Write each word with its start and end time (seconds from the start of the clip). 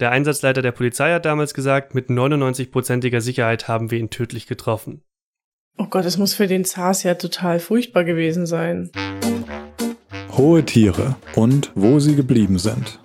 Der 0.00 0.10
Einsatzleiter 0.10 0.60
der 0.60 0.72
Polizei 0.72 1.12
hat 1.12 1.24
damals 1.24 1.54
gesagt, 1.54 1.94
mit 1.94 2.08
99%iger 2.08 3.20
Sicherheit 3.20 3.68
haben 3.68 3.92
wir 3.92 3.98
ihn 4.00 4.10
tödlich 4.10 4.48
getroffen. 4.48 5.04
Oh 5.78 5.86
Gott, 5.86 6.04
es 6.04 6.18
muss 6.18 6.34
für 6.34 6.48
den 6.48 6.64
Zars 6.64 7.04
ja 7.04 7.14
total 7.14 7.60
furchtbar 7.60 8.02
gewesen 8.02 8.44
sein. 8.44 8.90
Hohe 10.32 10.64
Tiere 10.64 11.14
und 11.36 11.70
wo 11.76 12.00
sie 12.00 12.16
geblieben 12.16 12.58
sind. 12.58 12.98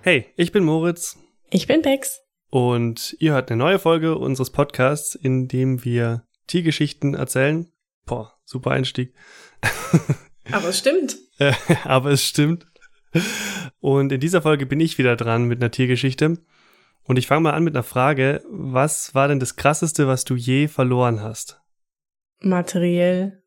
Hey, 0.00 0.32
ich 0.36 0.52
bin 0.52 0.64
Moritz. 0.64 1.18
Ich 1.50 1.66
bin 1.66 1.82
Bex. 1.82 2.23
Und 2.54 3.16
ihr 3.18 3.32
hört 3.32 3.50
eine 3.50 3.58
neue 3.58 3.80
Folge 3.80 4.16
unseres 4.16 4.50
Podcasts, 4.50 5.16
in 5.16 5.48
dem 5.48 5.84
wir 5.84 6.22
Tiergeschichten 6.46 7.14
erzählen. 7.14 7.66
Boah, 8.06 8.32
super 8.44 8.70
Einstieg. 8.70 9.12
Aber 10.52 10.68
es 10.68 10.78
stimmt. 10.78 11.16
Aber 11.82 12.12
es 12.12 12.22
stimmt. 12.22 12.64
Und 13.80 14.12
in 14.12 14.20
dieser 14.20 14.40
Folge 14.40 14.66
bin 14.66 14.78
ich 14.78 14.98
wieder 14.98 15.16
dran 15.16 15.46
mit 15.46 15.60
einer 15.60 15.72
Tiergeschichte. 15.72 16.38
Und 17.02 17.18
ich 17.18 17.26
fange 17.26 17.40
mal 17.40 17.54
an 17.54 17.64
mit 17.64 17.74
einer 17.74 17.82
Frage. 17.82 18.44
Was 18.48 19.16
war 19.16 19.26
denn 19.26 19.40
das 19.40 19.56
Krasseste, 19.56 20.06
was 20.06 20.22
du 20.22 20.36
je 20.36 20.68
verloren 20.68 21.22
hast? 21.22 21.60
Materiell. 22.38 23.42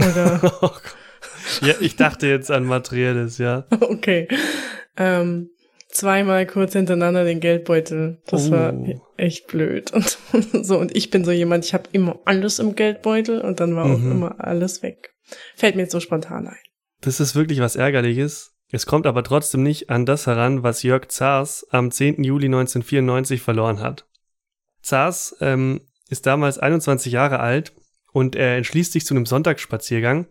Oder? 0.00 0.72
ja, 1.60 1.74
ich 1.78 1.94
dachte 1.94 2.26
jetzt 2.26 2.50
an 2.50 2.64
Materielles, 2.64 3.38
ja. 3.38 3.68
Okay 3.80 4.26
ähm, 4.98 5.50
zweimal 5.88 6.46
kurz 6.46 6.74
hintereinander 6.74 7.24
den 7.24 7.40
Geldbeutel. 7.40 8.22
Das 8.26 8.48
oh. 8.48 8.52
war 8.52 8.74
echt 9.16 9.46
blöd. 9.46 9.92
Und 10.32 10.66
so, 10.66 10.78
und 10.78 10.94
ich 10.94 11.10
bin 11.10 11.24
so 11.24 11.32
jemand, 11.32 11.64
ich 11.64 11.74
habe 11.74 11.88
immer 11.92 12.18
alles 12.24 12.58
im 12.58 12.74
Geldbeutel 12.74 13.40
und 13.40 13.60
dann 13.60 13.74
war 13.74 13.86
mhm. 13.86 13.94
auch 13.94 14.10
immer 14.10 14.44
alles 14.44 14.82
weg. 14.82 15.14
Fällt 15.56 15.74
mir 15.74 15.82
jetzt 15.82 15.92
so 15.92 16.00
spontan 16.00 16.46
ein. 16.46 16.58
Das 17.00 17.20
ist 17.20 17.34
wirklich 17.34 17.60
was 17.60 17.76
Ärgerliches. 17.76 18.54
Es 18.70 18.84
kommt 18.84 19.06
aber 19.06 19.24
trotzdem 19.24 19.62
nicht 19.62 19.88
an 19.88 20.04
das 20.04 20.26
heran, 20.26 20.62
was 20.62 20.82
Jörg 20.82 21.08
Zars 21.08 21.66
am 21.70 21.90
10. 21.90 22.22
Juli 22.22 22.46
1994 22.46 23.40
verloren 23.40 23.80
hat. 23.80 24.06
Zars 24.82 25.36
ähm, 25.40 25.80
ist 26.08 26.26
damals 26.26 26.58
21 26.58 27.12
Jahre 27.12 27.40
alt 27.40 27.72
und 28.12 28.36
er 28.36 28.56
entschließt 28.56 28.92
sich 28.92 29.06
zu 29.06 29.14
einem 29.14 29.26
Sonntagsspaziergang. 29.26 30.26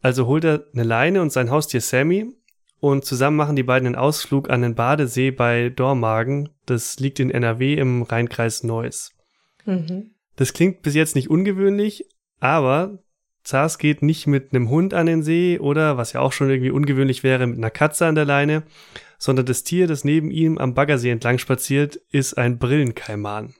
Also 0.00 0.26
holt 0.26 0.44
er 0.44 0.66
eine 0.72 0.82
Leine 0.82 1.22
und 1.22 1.32
sein 1.32 1.50
Haustier 1.50 1.80
Sammy 1.80 2.34
und 2.82 3.04
zusammen 3.04 3.36
machen 3.36 3.54
die 3.54 3.62
beiden 3.62 3.86
einen 3.86 3.94
Ausflug 3.94 4.50
an 4.50 4.60
den 4.60 4.74
Badesee 4.74 5.30
bei 5.30 5.68
Dormagen. 5.68 6.48
Das 6.66 6.98
liegt 6.98 7.20
in 7.20 7.30
NRW 7.30 7.74
im 7.74 8.02
Rheinkreis 8.02 8.64
Neuss. 8.64 9.12
Mhm. 9.64 10.10
Das 10.34 10.52
klingt 10.52 10.82
bis 10.82 10.96
jetzt 10.96 11.14
nicht 11.14 11.30
ungewöhnlich, 11.30 12.04
aber 12.40 12.98
Zars 13.44 13.78
geht 13.78 14.02
nicht 14.02 14.26
mit 14.26 14.52
einem 14.52 14.68
Hund 14.68 14.94
an 14.94 15.06
den 15.06 15.22
See 15.22 15.60
oder, 15.60 15.96
was 15.96 16.12
ja 16.12 16.20
auch 16.20 16.32
schon 16.32 16.50
irgendwie 16.50 16.72
ungewöhnlich 16.72 17.22
wäre, 17.22 17.46
mit 17.46 17.56
einer 17.56 17.70
Katze 17.70 18.06
an 18.06 18.16
der 18.16 18.24
Leine, 18.24 18.64
sondern 19.16 19.46
das 19.46 19.62
Tier, 19.62 19.86
das 19.86 20.02
neben 20.02 20.32
ihm 20.32 20.58
am 20.58 20.74
Baggersee 20.74 21.10
entlang 21.10 21.38
spaziert, 21.38 21.94
ist 22.10 22.34
ein 22.36 22.58
Brillenkaiman. 22.58 23.54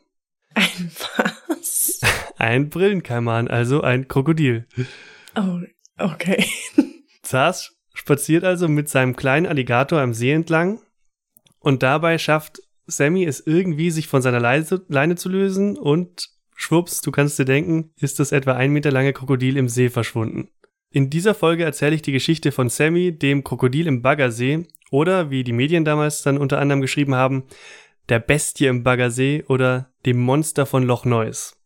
Ein 0.55 0.91
was? 1.49 2.01
Ein 2.39 2.71
Brillenkaiman, 2.71 3.47
also 3.47 3.83
ein 3.83 4.09
Krokodil. 4.09 4.67
Oh, 5.37 5.61
okay. 5.97 6.45
Zars 7.23 7.77
spaziert 7.95 8.45
also 8.45 8.69
mit 8.69 8.89
seinem 8.89 9.17
kleinen 9.17 9.47
Alligator 9.47 10.01
am 10.01 10.15
See 10.15 10.33
entlang 10.33 10.81
und 11.59 11.83
dabei 11.83 12.19
schafft 12.19 12.63
Sammy 12.87 13.25
es 13.25 13.47
irgendwie, 13.47 13.91
sich 13.91 14.09
von 14.09 14.23
seiner 14.23 14.41
Leine 14.41 15.17
zu 15.17 15.29
lösen 15.29 15.77
und 15.77 16.31
schwupps, 16.55 17.01
du 17.01 17.11
kannst 17.11 17.39
dir 17.39 17.45
denken, 17.45 17.91
ist 18.01 18.19
das 18.19 18.33
etwa 18.33 18.55
ein 18.55 18.73
Meter 18.73 18.91
lange 18.91 19.13
Krokodil 19.13 19.57
im 19.57 19.69
See 19.69 19.89
verschwunden. 19.89 20.49
In 20.91 21.09
dieser 21.09 21.35
Folge 21.35 21.65
erzähle 21.65 21.95
ich 21.95 22.03
die 22.03 22.13
Geschichte 22.13 22.53
von 22.53 22.69
Sammy, 22.69 23.17
dem 23.17 23.45
Krokodil 23.45 23.87
im 23.87 24.03
Baggersee 24.03 24.67
oder, 24.91 25.31
wie 25.31 25.43
die 25.43 25.53
Medien 25.55 25.85
damals 25.85 26.23
dann 26.23 26.37
unter 26.37 26.59
anderem 26.59 26.83
geschrieben 26.83 27.15
haben, 27.15 27.45
der 28.09 28.19
Bestie 28.19 28.67
im 28.67 28.83
Baggersee 28.83 29.45
oder 29.49 29.91
dem 30.05 30.21
Monster 30.21 30.67
von 30.67 30.83
Loch 30.83 31.05
Ness. 31.05 31.57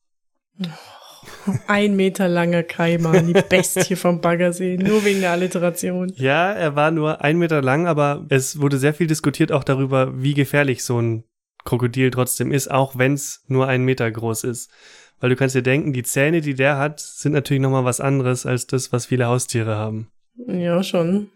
Ein 1.67 1.97
Meter 1.97 2.29
langer 2.29 2.63
Kaiman, 2.63 3.27
die 3.27 3.33
Bestie 3.49 3.97
vom 3.97 4.21
Baggersee, 4.21 4.77
nur 4.77 5.05
wegen 5.05 5.21
der 5.21 5.33
Alliteration. 5.33 6.13
Ja, 6.17 6.53
er 6.53 6.77
war 6.77 6.91
nur 6.91 7.23
ein 7.23 7.39
Meter 7.39 7.63
lang, 7.63 7.87
aber 7.87 8.27
es 8.29 8.61
wurde 8.61 8.79
sehr 8.79 8.95
viel 8.95 9.07
diskutiert 9.07 9.53
auch 9.53 9.65
darüber, 9.65 10.23
wie 10.23 10.35
gefährlich 10.35 10.85
so 10.85 11.01
ein 11.01 11.25
Krokodil 11.65 12.11
trotzdem 12.11 12.53
ist, 12.53 12.71
auch 12.71 12.97
wenn 12.97 13.15
es 13.15 13.45
nur 13.49 13.67
einen 13.67 13.85
Meter 13.85 14.11
groß 14.11 14.45
ist. 14.45 14.71
Weil 15.19 15.31
du 15.31 15.37
kannst 15.37 15.55
dir 15.55 15.63
denken, 15.63 15.93
die 15.93 16.03
Zähne, 16.03 16.41
die 16.41 16.55
der 16.55 16.77
hat, 16.79 17.01
sind 17.01 17.33
natürlich 17.33 17.63
nochmal 17.63 17.85
was 17.85 18.01
anderes 18.01 18.47
als 18.47 18.67
das, 18.67 18.93
was 18.93 19.07
viele 19.07 19.27
Haustiere 19.27 19.77
haben. 19.77 20.09
Ja, 20.47 20.83
schon. 20.83 21.31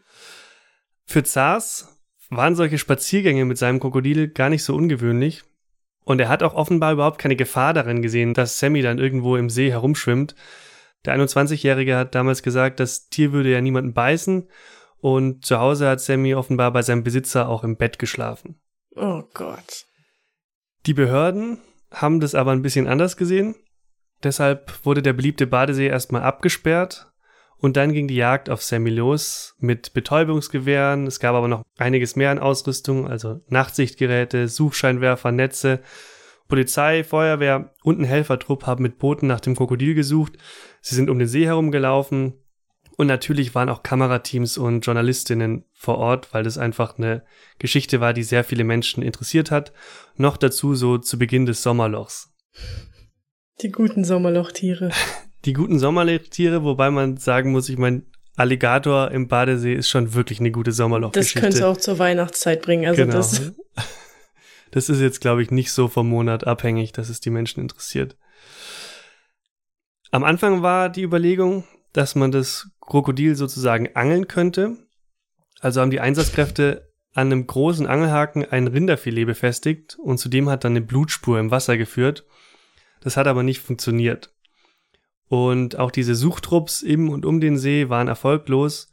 Für 1.06 1.22
Zars 1.22 1.88
waren 2.28 2.54
solche 2.54 2.78
Spaziergänge 2.78 3.44
mit 3.44 3.58
seinem 3.58 3.80
Krokodil 3.80 4.28
gar 4.28 4.50
nicht 4.50 4.62
so 4.62 4.74
ungewöhnlich. 4.76 5.42
Und 6.04 6.20
er 6.20 6.28
hat 6.28 6.42
auch 6.42 6.54
offenbar 6.54 6.92
überhaupt 6.92 7.18
keine 7.18 7.36
Gefahr 7.36 7.74
darin 7.74 8.02
gesehen, 8.02 8.34
dass 8.34 8.58
Sammy 8.58 8.82
dann 8.82 8.98
irgendwo 8.98 9.36
im 9.36 9.50
See 9.50 9.70
herumschwimmt. 9.70 10.34
Der 11.04 11.14
21-Jährige 11.16 11.96
hat 11.96 12.14
damals 12.14 12.42
gesagt, 12.42 12.80
das 12.80 13.08
Tier 13.08 13.32
würde 13.32 13.50
ja 13.50 13.60
niemanden 13.60 13.92
beißen. 13.92 14.48
Und 14.98 15.44
zu 15.44 15.58
Hause 15.58 15.88
hat 15.88 16.00
Sammy 16.00 16.34
offenbar 16.34 16.72
bei 16.72 16.82
seinem 16.82 17.04
Besitzer 17.04 17.48
auch 17.48 17.64
im 17.64 17.76
Bett 17.76 17.98
geschlafen. 17.98 18.60
Oh 18.96 19.22
Gott. 19.32 19.86
Die 20.86 20.94
Behörden 20.94 21.58
haben 21.90 22.20
das 22.20 22.34
aber 22.34 22.52
ein 22.52 22.62
bisschen 22.62 22.86
anders 22.86 23.16
gesehen. 23.16 23.54
Deshalb 24.22 24.84
wurde 24.84 25.02
der 25.02 25.14
beliebte 25.14 25.46
Badesee 25.46 25.86
erstmal 25.86 26.22
abgesperrt 26.22 27.09
und 27.60 27.76
dann 27.76 27.92
ging 27.92 28.08
die 28.08 28.16
Jagd 28.16 28.48
auf 28.48 28.62
Sammy 28.62 28.90
los 28.90 29.54
mit 29.58 29.92
Betäubungsgewehren. 29.92 31.06
Es 31.06 31.20
gab 31.20 31.34
aber 31.34 31.46
noch 31.46 31.62
einiges 31.76 32.16
mehr 32.16 32.30
an 32.30 32.38
Ausrüstung, 32.38 33.06
also 33.06 33.40
Nachtsichtgeräte, 33.48 34.48
Suchscheinwerfer, 34.48 35.30
Netze. 35.30 35.80
Polizei, 36.48 37.04
Feuerwehr 37.04 37.72
und 37.84 38.00
ein 38.00 38.04
Helfertrupp 38.04 38.66
haben 38.66 38.82
mit 38.82 38.98
Booten 38.98 39.28
nach 39.28 39.40
dem 39.40 39.54
Krokodil 39.54 39.94
gesucht. 39.94 40.32
Sie 40.80 40.96
sind 40.96 41.08
um 41.08 41.18
den 41.18 41.28
See 41.28 41.46
herumgelaufen. 41.46 42.34
Und 42.96 43.06
natürlich 43.06 43.54
waren 43.54 43.68
auch 43.68 43.82
Kamerateams 43.82 44.58
und 44.58 44.84
Journalistinnen 44.84 45.64
vor 45.72 45.96
Ort, 45.98 46.34
weil 46.34 46.42
das 46.42 46.58
einfach 46.58 46.98
eine 46.98 47.24
Geschichte 47.58 48.00
war, 48.00 48.12
die 48.12 48.24
sehr 48.24 48.42
viele 48.42 48.64
Menschen 48.64 49.02
interessiert 49.02 49.50
hat. 49.50 49.72
Noch 50.16 50.36
dazu 50.36 50.74
so 50.74 50.98
zu 50.98 51.18
Beginn 51.18 51.46
des 51.46 51.62
Sommerlochs. 51.62 52.34
Die 53.62 53.70
guten 53.70 54.04
Sommerlochtiere. 54.04 54.90
die 55.44 55.52
guten 55.52 55.78
Sommertiere, 55.78 56.64
wobei 56.64 56.90
man 56.90 57.16
sagen 57.16 57.52
muss, 57.52 57.68
ich 57.68 57.78
meine, 57.78 58.02
Alligator 58.36 59.10
im 59.10 59.28
Badesee 59.28 59.74
ist 59.74 59.88
schon 59.88 60.14
wirklich 60.14 60.40
eine 60.40 60.50
gute 60.50 60.72
Sommerlochgeschichte. 60.72 61.40
Das 61.40 61.54
könnte 61.54 61.68
auch 61.68 61.76
zur 61.76 61.98
Weihnachtszeit 61.98 62.62
bringen. 62.62 62.86
Also 62.86 63.02
genau. 63.02 63.16
das, 63.16 63.52
das 64.70 64.88
ist 64.88 65.00
jetzt, 65.00 65.20
glaube 65.20 65.42
ich, 65.42 65.50
nicht 65.50 65.72
so 65.72 65.88
vom 65.88 66.08
Monat 66.08 66.46
abhängig, 66.46 66.92
dass 66.92 67.08
es 67.08 67.20
die 67.20 67.30
Menschen 67.30 67.60
interessiert. 67.60 68.16
Am 70.10 70.24
Anfang 70.24 70.62
war 70.62 70.88
die 70.88 71.02
Überlegung, 71.02 71.64
dass 71.92 72.14
man 72.14 72.32
das 72.32 72.68
Krokodil 72.80 73.36
sozusagen 73.36 73.94
angeln 73.94 74.26
könnte. 74.26 74.76
Also 75.60 75.80
haben 75.80 75.90
die 75.90 76.00
Einsatzkräfte 76.00 76.90
an 77.12 77.26
einem 77.26 77.46
großen 77.46 77.86
Angelhaken 77.86 78.44
ein 78.44 78.68
Rinderfilet 78.68 79.26
befestigt 79.26 79.98
und 80.00 80.18
zudem 80.18 80.48
hat 80.48 80.64
dann 80.64 80.72
eine 80.72 80.80
Blutspur 80.80 81.38
im 81.38 81.50
Wasser 81.50 81.76
geführt. 81.76 82.24
Das 83.00 83.16
hat 83.16 83.26
aber 83.26 83.42
nicht 83.42 83.60
funktioniert. 83.60 84.32
Und 85.30 85.78
auch 85.78 85.92
diese 85.92 86.16
Suchtrupps 86.16 86.82
im 86.82 87.08
und 87.08 87.24
um 87.24 87.40
den 87.40 87.56
See 87.56 87.88
waren 87.88 88.08
erfolglos. 88.08 88.90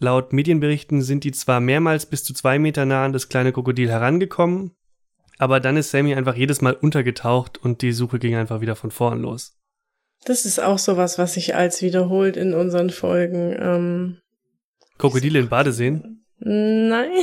Laut 0.00 0.32
Medienberichten 0.32 1.02
sind 1.02 1.22
die 1.22 1.30
zwar 1.30 1.60
mehrmals 1.60 2.04
bis 2.04 2.24
zu 2.24 2.34
zwei 2.34 2.58
Meter 2.58 2.84
nah 2.84 3.04
an 3.04 3.12
das 3.12 3.28
kleine 3.28 3.52
Krokodil 3.52 3.88
herangekommen, 3.88 4.72
aber 5.38 5.60
dann 5.60 5.76
ist 5.76 5.92
Sammy 5.92 6.16
einfach 6.16 6.34
jedes 6.34 6.62
Mal 6.62 6.72
untergetaucht 6.72 7.58
und 7.58 7.80
die 7.80 7.92
Suche 7.92 8.18
ging 8.18 8.34
einfach 8.34 8.60
wieder 8.60 8.74
von 8.74 8.90
vorn 8.90 9.20
los. 9.20 9.56
Das 10.24 10.46
ist 10.46 10.60
auch 10.60 10.78
sowas, 10.78 11.16
was 11.16 11.34
sich 11.34 11.54
als 11.54 11.80
wiederholt 11.80 12.36
in 12.36 12.54
unseren 12.54 12.90
Folgen. 12.90 13.56
Ähm, 13.56 14.16
Krokodile 14.98 15.38
in 15.38 15.48
Badeseen? 15.48 16.24
Nein. 16.38 17.12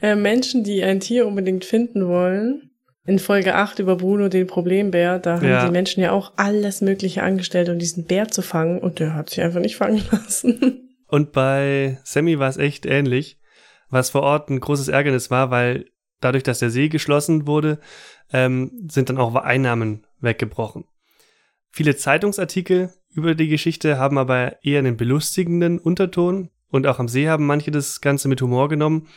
Äh, 0.00 0.14
Menschen, 0.14 0.62
die 0.62 0.84
ein 0.84 1.00
Tier 1.00 1.26
unbedingt 1.26 1.64
finden 1.64 2.06
wollen 2.06 2.67
in 3.08 3.18
Folge 3.18 3.54
8 3.54 3.78
über 3.78 3.96
Bruno 3.96 4.28
den 4.28 4.46
Problembär, 4.46 5.18
da 5.18 5.36
haben 5.36 5.48
ja. 5.48 5.64
die 5.64 5.72
Menschen 5.72 6.02
ja 6.02 6.12
auch 6.12 6.32
alles 6.36 6.82
Mögliche 6.82 7.22
angestellt, 7.22 7.70
um 7.70 7.78
diesen 7.78 8.04
Bär 8.04 8.28
zu 8.28 8.42
fangen 8.42 8.80
und 8.80 8.98
der 8.98 9.14
hat 9.14 9.30
sich 9.30 9.40
einfach 9.40 9.60
nicht 9.60 9.76
fangen 9.76 10.02
lassen. 10.12 10.84
Und 11.10 11.32
bei 11.32 11.98
Sammy 12.04 12.38
war 12.38 12.50
es 12.50 12.58
echt 12.58 12.84
ähnlich, 12.84 13.40
was 13.88 14.10
vor 14.10 14.20
Ort 14.20 14.50
ein 14.50 14.60
großes 14.60 14.88
Ärgernis 14.88 15.30
war, 15.30 15.50
weil 15.50 15.86
dadurch, 16.20 16.42
dass 16.42 16.58
der 16.58 16.68
See 16.68 16.90
geschlossen 16.90 17.46
wurde, 17.46 17.78
ähm, 18.30 18.86
sind 18.90 19.08
dann 19.08 19.16
auch 19.16 19.34
Einnahmen 19.34 20.06
weggebrochen. 20.20 20.84
Viele 21.70 21.96
Zeitungsartikel 21.96 22.92
über 23.08 23.34
die 23.34 23.48
Geschichte 23.48 23.96
haben 23.96 24.18
aber 24.18 24.62
eher 24.62 24.80
einen 24.80 24.98
belustigenden 24.98 25.78
Unterton. 25.78 26.50
Und 26.70 26.86
auch 26.86 26.98
am 26.98 27.08
See 27.08 27.28
haben 27.28 27.46
manche 27.46 27.70
das 27.70 28.00
Ganze 28.00 28.28
mit 28.28 28.42
Humor 28.42 28.68
genommen. 28.68 29.08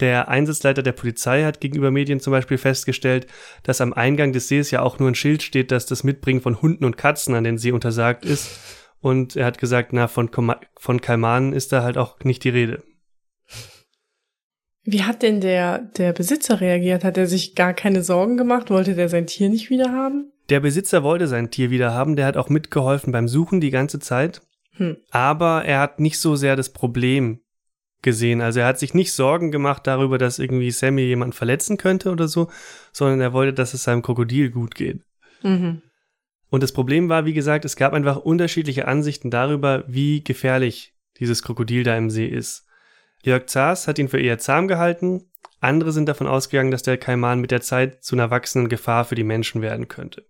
Der 0.00 0.28
Einsatzleiter 0.28 0.82
der 0.82 0.92
Polizei 0.92 1.44
hat 1.44 1.60
gegenüber 1.60 1.90
Medien 1.90 2.20
zum 2.20 2.30
Beispiel 2.30 2.58
festgestellt, 2.58 3.26
dass 3.62 3.80
am 3.80 3.92
Eingang 3.92 4.32
des 4.32 4.48
Sees 4.48 4.70
ja 4.70 4.82
auch 4.82 4.98
nur 4.98 5.08
ein 5.08 5.14
Schild 5.14 5.42
steht, 5.42 5.70
dass 5.70 5.86
das 5.86 6.04
Mitbringen 6.04 6.40
von 6.40 6.62
Hunden 6.62 6.84
und 6.84 6.96
Katzen 6.96 7.34
an 7.34 7.44
den 7.44 7.58
See 7.58 7.72
untersagt 7.72 8.24
ist. 8.24 8.50
Und 9.00 9.36
er 9.36 9.46
hat 9.46 9.58
gesagt, 9.58 9.92
na, 9.92 10.08
von, 10.08 10.30
von 10.76 11.00
Kalmanen 11.00 11.52
ist 11.52 11.72
da 11.72 11.82
halt 11.82 11.96
auch 11.96 12.18
nicht 12.20 12.44
die 12.44 12.50
Rede. 12.50 12.82
Wie 14.84 15.02
hat 15.02 15.22
denn 15.22 15.40
der, 15.40 15.78
der 15.78 16.12
Besitzer 16.12 16.60
reagiert? 16.60 17.04
Hat 17.04 17.18
er 17.18 17.26
sich 17.26 17.54
gar 17.54 17.74
keine 17.74 18.02
Sorgen 18.02 18.36
gemacht? 18.36 18.70
Wollte 18.70 18.94
der 18.94 19.08
sein 19.08 19.26
Tier 19.26 19.48
nicht 19.48 19.70
wieder 19.70 19.92
haben? 19.92 20.32
Der 20.48 20.60
Besitzer 20.60 21.02
wollte 21.02 21.28
sein 21.28 21.50
Tier 21.50 21.70
wieder 21.70 21.92
haben. 21.92 22.16
Der 22.16 22.26
hat 22.26 22.36
auch 22.36 22.48
mitgeholfen 22.48 23.12
beim 23.12 23.28
Suchen 23.28 23.60
die 23.60 23.70
ganze 23.70 23.98
Zeit. 24.00 24.42
Hm. 24.80 24.96
Aber 25.10 25.64
er 25.66 25.78
hat 25.78 26.00
nicht 26.00 26.18
so 26.18 26.36
sehr 26.36 26.56
das 26.56 26.72
Problem 26.72 27.40
gesehen. 28.00 28.40
Also 28.40 28.60
er 28.60 28.66
hat 28.66 28.78
sich 28.78 28.94
nicht 28.94 29.12
Sorgen 29.12 29.50
gemacht 29.50 29.86
darüber, 29.86 30.16
dass 30.16 30.38
irgendwie 30.38 30.70
Sammy 30.70 31.02
jemanden 31.02 31.34
verletzen 31.34 31.76
könnte 31.76 32.10
oder 32.10 32.28
so, 32.28 32.50
sondern 32.90 33.20
er 33.20 33.34
wollte, 33.34 33.52
dass 33.52 33.74
es 33.74 33.84
seinem 33.84 34.00
Krokodil 34.00 34.50
gut 34.50 34.74
geht. 34.74 35.02
Mhm. 35.42 35.82
Und 36.48 36.62
das 36.62 36.72
Problem 36.72 37.10
war, 37.10 37.26
wie 37.26 37.34
gesagt, 37.34 37.66
es 37.66 37.76
gab 37.76 37.92
einfach 37.92 38.16
unterschiedliche 38.16 38.88
Ansichten 38.88 39.30
darüber, 39.30 39.84
wie 39.86 40.24
gefährlich 40.24 40.94
dieses 41.18 41.42
Krokodil 41.42 41.84
da 41.84 41.96
im 41.96 42.08
See 42.08 42.26
ist. 42.26 42.66
Jörg 43.22 43.46
Zars 43.46 43.86
hat 43.86 43.98
ihn 43.98 44.08
für 44.08 44.18
eher 44.18 44.38
zahm 44.38 44.66
gehalten, 44.66 45.30
andere 45.60 45.92
sind 45.92 46.08
davon 46.08 46.26
ausgegangen, 46.26 46.70
dass 46.70 46.82
der 46.82 46.96
Kaiman 46.96 47.38
mit 47.38 47.50
der 47.50 47.60
Zeit 47.60 48.02
zu 48.02 48.16
einer 48.16 48.30
wachsenden 48.30 48.70
Gefahr 48.70 49.04
für 49.04 49.14
die 49.14 49.24
Menschen 49.24 49.60
werden 49.60 49.88
könnte. 49.88 50.24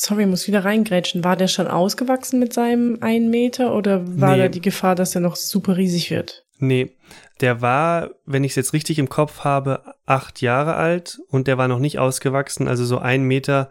Sorry, 0.00 0.26
muss 0.26 0.46
wieder 0.46 0.64
reingrätschen. 0.64 1.24
War 1.24 1.34
der 1.34 1.48
schon 1.48 1.66
ausgewachsen 1.66 2.38
mit 2.38 2.52
seinem 2.52 2.98
einen 3.00 3.30
Meter 3.30 3.74
oder 3.74 4.06
war 4.20 4.36
nee. 4.36 4.42
da 4.42 4.48
die 4.48 4.60
Gefahr, 4.60 4.94
dass 4.94 5.14
er 5.14 5.20
noch 5.20 5.34
super 5.34 5.76
riesig 5.76 6.10
wird? 6.10 6.46
Nee, 6.58 6.96
der 7.40 7.62
war, 7.62 8.10
wenn 8.24 8.44
ich 8.44 8.52
es 8.52 8.56
jetzt 8.56 8.72
richtig 8.72 8.98
im 8.98 9.08
Kopf 9.08 9.40
habe, 9.40 9.82
acht 10.06 10.40
Jahre 10.40 10.74
alt 10.74 11.18
und 11.28 11.46
der 11.46 11.58
war 11.58 11.66
noch 11.66 11.78
nicht 11.78 11.98
ausgewachsen, 11.98 12.68
also 12.68 12.84
so 12.84 12.98
ein 12.98 13.22
Meter 13.24 13.70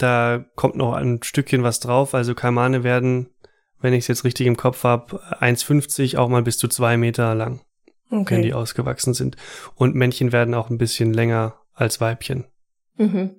da 0.00 0.44
kommt 0.56 0.76
noch 0.76 0.94
ein 0.94 1.22
Stückchen 1.22 1.62
was 1.62 1.80
drauf. 1.80 2.14
Also 2.14 2.34
Kaimane 2.34 2.82
werden, 2.82 3.28
wenn 3.80 3.92
ich 3.92 4.00
es 4.00 4.08
jetzt 4.08 4.24
richtig 4.24 4.46
im 4.46 4.56
Kopf 4.56 4.84
habe, 4.84 5.20
1,50 5.40 6.16
auch 6.16 6.28
mal 6.28 6.42
bis 6.42 6.58
zu 6.58 6.68
zwei 6.68 6.96
Meter 6.96 7.34
lang, 7.34 7.60
okay. 8.10 8.36
wenn 8.36 8.42
die 8.42 8.54
ausgewachsen 8.54 9.14
sind. 9.14 9.36
Und 9.74 9.94
Männchen 9.94 10.32
werden 10.32 10.54
auch 10.54 10.70
ein 10.70 10.78
bisschen 10.78 11.12
länger 11.12 11.56
als 11.74 12.00
Weibchen. 12.00 12.46
Mhm. 12.96 13.36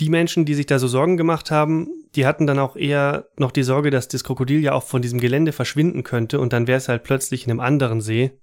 Die 0.00 0.08
Menschen, 0.08 0.44
die 0.44 0.54
sich 0.54 0.66
da 0.66 0.78
so 0.78 0.88
Sorgen 0.88 1.16
gemacht 1.16 1.50
haben, 1.50 1.88
die 2.14 2.26
hatten 2.26 2.46
dann 2.46 2.58
auch 2.58 2.76
eher 2.76 3.28
noch 3.36 3.52
die 3.52 3.62
Sorge, 3.62 3.90
dass 3.90 4.08
das 4.08 4.24
Krokodil 4.24 4.60
ja 4.60 4.72
auch 4.72 4.82
von 4.82 5.02
diesem 5.02 5.20
Gelände 5.20 5.52
verschwinden 5.52 6.02
könnte 6.02 6.40
und 6.40 6.52
dann 6.52 6.66
wäre 6.66 6.78
es 6.78 6.88
halt 6.88 7.04
plötzlich 7.04 7.44
in 7.44 7.50
einem 7.50 7.60
anderen 7.60 8.00
See, 8.00 8.38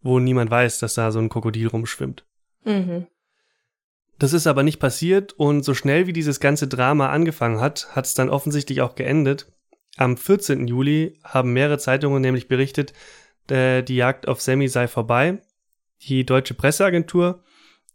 wo 0.00 0.18
niemand 0.18 0.50
weiß, 0.50 0.78
dass 0.78 0.94
da 0.94 1.10
so 1.10 1.18
ein 1.18 1.28
Krokodil 1.28 1.68
rumschwimmt. 1.68 2.26
Mhm. 2.64 3.06
Das 4.18 4.32
ist 4.32 4.46
aber 4.46 4.62
nicht 4.62 4.78
passiert 4.78 5.32
und 5.32 5.64
so 5.64 5.74
schnell 5.74 6.06
wie 6.06 6.12
dieses 6.12 6.40
ganze 6.40 6.68
Drama 6.68 7.08
angefangen 7.08 7.60
hat, 7.60 7.94
hat 7.96 8.06
es 8.06 8.14
dann 8.14 8.30
offensichtlich 8.30 8.80
auch 8.80 8.94
geendet. 8.94 9.52
Am 9.96 10.16
14. 10.16 10.66
Juli 10.66 11.18
haben 11.24 11.52
mehrere 11.52 11.78
Zeitungen 11.78 12.22
nämlich 12.22 12.48
berichtet, 12.48 12.92
äh, 13.48 13.82
die 13.82 13.96
Jagd 13.96 14.28
auf 14.28 14.40
Sammy 14.40 14.68
sei 14.68 14.88
vorbei. 14.88 15.42
Die 16.02 16.26
deutsche 16.26 16.54
Presseagentur, 16.54 17.42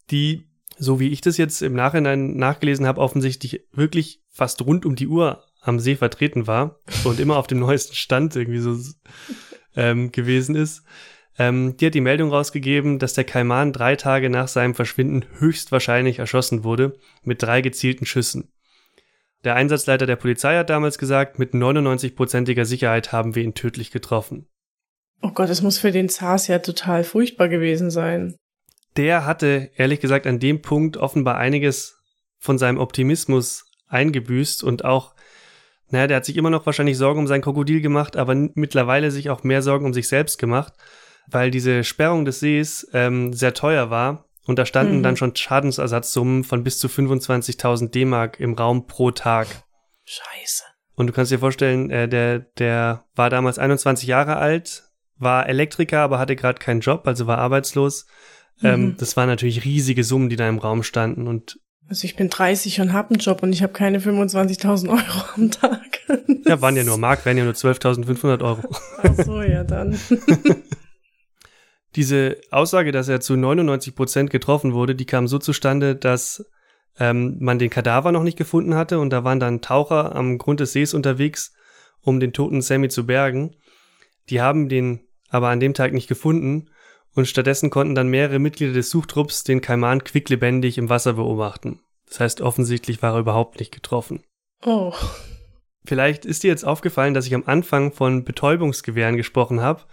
die, 0.09 0.48
so 0.79 0.99
wie 0.99 1.09
ich 1.09 1.21
das 1.21 1.37
jetzt 1.37 1.61
im 1.61 1.73
Nachhinein 1.73 2.37
nachgelesen 2.37 2.87
habe, 2.87 3.01
offensichtlich 3.01 3.67
wirklich 3.71 4.21
fast 4.29 4.65
rund 4.65 4.85
um 4.85 4.95
die 4.95 5.07
Uhr 5.07 5.43
am 5.61 5.79
See 5.79 5.95
vertreten 5.95 6.47
war 6.47 6.79
und 7.03 7.19
immer 7.19 7.37
auf 7.37 7.47
dem 7.47 7.59
neuesten 7.59 7.93
Stand 7.93 8.35
irgendwie 8.35 8.59
so 8.59 8.77
ähm, 9.75 10.11
gewesen 10.11 10.55
ist, 10.55 10.83
ähm, 11.37 11.77
die 11.77 11.87
hat 11.87 11.93
die 11.93 12.01
Meldung 12.01 12.31
rausgegeben, 12.31 12.99
dass 12.99 13.13
der 13.13 13.23
Kaiman 13.23 13.73
drei 13.73 13.95
Tage 13.95 14.29
nach 14.29 14.47
seinem 14.47 14.75
Verschwinden 14.75 15.25
höchstwahrscheinlich 15.37 16.19
erschossen 16.19 16.63
wurde, 16.63 16.97
mit 17.23 17.41
drei 17.43 17.61
gezielten 17.61 18.05
Schüssen. 18.05 18.51
Der 19.45 19.55
Einsatzleiter 19.55 20.05
der 20.05 20.17
Polizei 20.17 20.57
hat 20.57 20.69
damals 20.69 20.97
gesagt, 20.97 21.39
mit 21.39 21.53
99%iger 21.53 22.65
Sicherheit 22.65 23.13
haben 23.13 23.35
wir 23.35 23.43
ihn 23.43 23.53
tödlich 23.53 23.91
getroffen. 23.91 24.47
Oh 25.21 25.31
Gott, 25.31 25.49
es 25.49 25.61
muss 25.61 25.77
für 25.77 25.91
den 25.91 26.09
Zars 26.09 26.47
ja 26.47 26.59
total 26.59 27.03
furchtbar 27.03 27.47
gewesen 27.47 27.89
sein. 27.89 28.35
Der 28.99 29.25
hatte, 29.25 29.71
ehrlich 29.75 29.99
gesagt, 29.99 30.27
an 30.27 30.39
dem 30.39 30.61
Punkt 30.61 30.97
offenbar 30.97 31.37
einiges 31.37 31.99
von 32.37 32.57
seinem 32.57 32.77
Optimismus 32.77 33.65
eingebüßt 33.87 34.63
und 34.63 34.85
auch, 34.85 35.15
naja, 35.89 36.05
der 36.05 36.17
hat 36.17 36.25
sich 36.25 36.37
immer 36.37 36.51
noch 36.51 36.65
wahrscheinlich 36.67 36.97
Sorgen 36.97 37.21
um 37.21 37.27
sein 37.27 37.41
Krokodil 37.41 37.81
gemacht, 37.81 38.15
aber 38.15 38.35
mittlerweile 38.35 39.09
sich 39.09 39.31
auch 39.31 39.43
mehr 39.43 39.63
Sorgen 39.63 39.85
um 39.85 39.93
sich 39.93 40.07
selbst 40.07 40.37
gemacht 40.37 40.73
weil 41.31 41.51
diese 41.51 41.83
Sperrung 41.83 42.25
des 42.25 42.39
Sees 42.39 42.87
ähm, 42.93 43.33
sehr 43.33 43.53
teuer 43.53 43.89
war 43.89 44.25
und 44.45 44.57
da 44.59 44.65
standen 44.65 44.99
mhm. 44.99 45.03
dann 45.03 45.17
schon 45.17 45.35
Schadensersatzsummen 45.35 46.43
von 46.43 46.63
bis 46.63 46.79
zu 46.79 46.87
25.000 46.87 47.89
D-Mark 47.89 48.39
im 48.39 48.53
Raum 48.53 48.87
pro 48.87 49.11
Tag. 49.11 49.47
Scheiße. 50.05 50.63
Und 50.95 51.07
du 51.07 51.13
kannst 51.13 51.31
dir 51.31 51.39
vorstellen, 51.39 51.89
äh, 51.91 52.09
der, 52.09 52.39
der 52.39 53.05
war 53.15 53.29
damals 53.29 53.59
21 53.59 54.07
Jahre 54.07 54.37
alt, 54.37 54.83
war 55.17 55.47
Elektriker, 55.47 55.99
aber 56.01 56.19
hatte 56.19 56.35
gerade 56.35 56.59
keinen 56.59 56.81
Job, 56.81 57.07
also 57.07 57.27
war 57.27 57.37
arbeitslos. 57.37 58.07
Ähm, 58.61 58.81
mhm. 58.81 58.97
das 58.97 59.15
waren 59.15 59.27
natürlich 59.27 59.63
riesige 59.63 60.03
Summen, 60.03 60.29
die 60.29 60.35
da 60.35 60.47
im 60.47 60.57
Raum 60.57 60.83
standen 60.83 61.27
und 61.27 61.59
also 61.89 62.05
ich 62.05 62.15
bin 62.15 62.29
30 62.29 62.81
und 62.81 62.93
habe 62.93 63.09
einen 63.09 63.19
Job 63.19 63.41
und 63.41 63.51
ich 63.51 63.63
habe 63.63 63.73
keine 63.73 63.99
25.000 63.99 64.89
Euro 64.89 65.23
am 65.35 65.49
Tag. 65.49 65.81
ja, 66.45 66.61
waren 66.61 66.75
ja 66.75 66.83
nur 66.83 66.99
Mark, 66.99 67.25
wären 67.25 67.37
ja 67.37 67.43
nur 67.43 67.53
12.500 67.53 68.43
Euro. 68.43 68.61
Ach 69.01 69.25
so, 69.25 69.41
ja 69.41 69.63
dann. 69.63 69.99
Diese 71.95 72.37
Aussage, 72.51 72.91
dass 72.91 73.07
er 73.07 73.21
zu 73.21 73.35
99 73.35 73.95
Prozent 73.95 74.29
getroffen 74.29 74.73
wurde, 74.73 74.93
die 74.93 75.07
kam 75.07 75.27
so 75.27 75.39
zustande, 75.39 75.95
dass 75.95 76.45
ähm, 76.99 77.37
man 77.39 77.57
den 77.57 77.71
Kadaver 77.71 78.11
noch 78.11 78.23
nicht 78.23 78.37
gefunden 78.37 78.75
hatte 78.75 78.99
und 78.99 79.09
da 79.09 79.23
waren 79.23 79.39
dann 79.39 79.61
Taucher 79.61 80.15
am 80.15 80.37
Grund 80.37 80.59
des 80.59 80.73
Sees 80.73 80.93
unterwegs, 80.93 81.53
um 82.01 82.19
den 82.19 82.33
toten 82.33 82.61
Sammy 82.61 82.89
zu 82.89 83.07
bergen. 83.07 83.55
Die 84.29 84.41
haben 84.41 84.69
den 84.69 84.99
aber 85.29 85.49
an 85.49 85.59
dem 85.59 85.73
Tag 85.73 85.93
nicht 85.93 86.07
gefunden 86.07 86.69
und 87.15 87.27
stattdessen 87.27 87.69
konnten 87.69 87.95
dann 87.95 88.07
mehrere 88.07 88.39
Mitglieder 88.39 88.73
des 88.73 88.89
Suchtrupps 88.89 89.43
den 89.43 89.61
Kaiman 89.61 90.03
quicklebendig 90.03 90.77
im 90.77 90.89
Wasser 90.89 91.13
beobachten. 91.13 91.81
Das 92.07 92.19
heißt, 92.19 92.41
offensichtlich 92.41 93.01
war 93.01 93.13
er 93.13 93.19
überhaupt 93.19 93.59
nicht 93.59 93.71
getroffen. 93.71 94.23
Oh. 94.65 94.93
Vielleicht 95.85 96.25
ist 96.25 96.43
dir 96.43 96.49
jetzt 96.49 96.65
aufgefallen, 96.65 97.13
dass 97.13 97.25
ich 97.25 97.35
am 97.35 97.43
Anfang 97.45 97.91
von 97.93 98.23
Betäubungsgewehren 98.23 99.15
gesprochen 99.15 99.61
habe. 99.61 99.83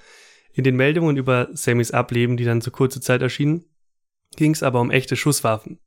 In 0.52 0.64
den 0.64 0.76
Meldungen 0.76 1.16
über 1.16 1.48
Sammys 1.52 1.90
Ableben, 1.90 2.36
die 2.36 2.44
dann 2.44 2.62
zur 2.62 2.72
kurze 2.72 3.00
Zeit 3.00 3.22
erschienen, 3.22 3.64
ging 4.36 4.52
es 4.52 4.62
aber 4.62 4.80
um 4.80 4.90
echte 4.90 5.16
Schusswaffen. 5.16 5.78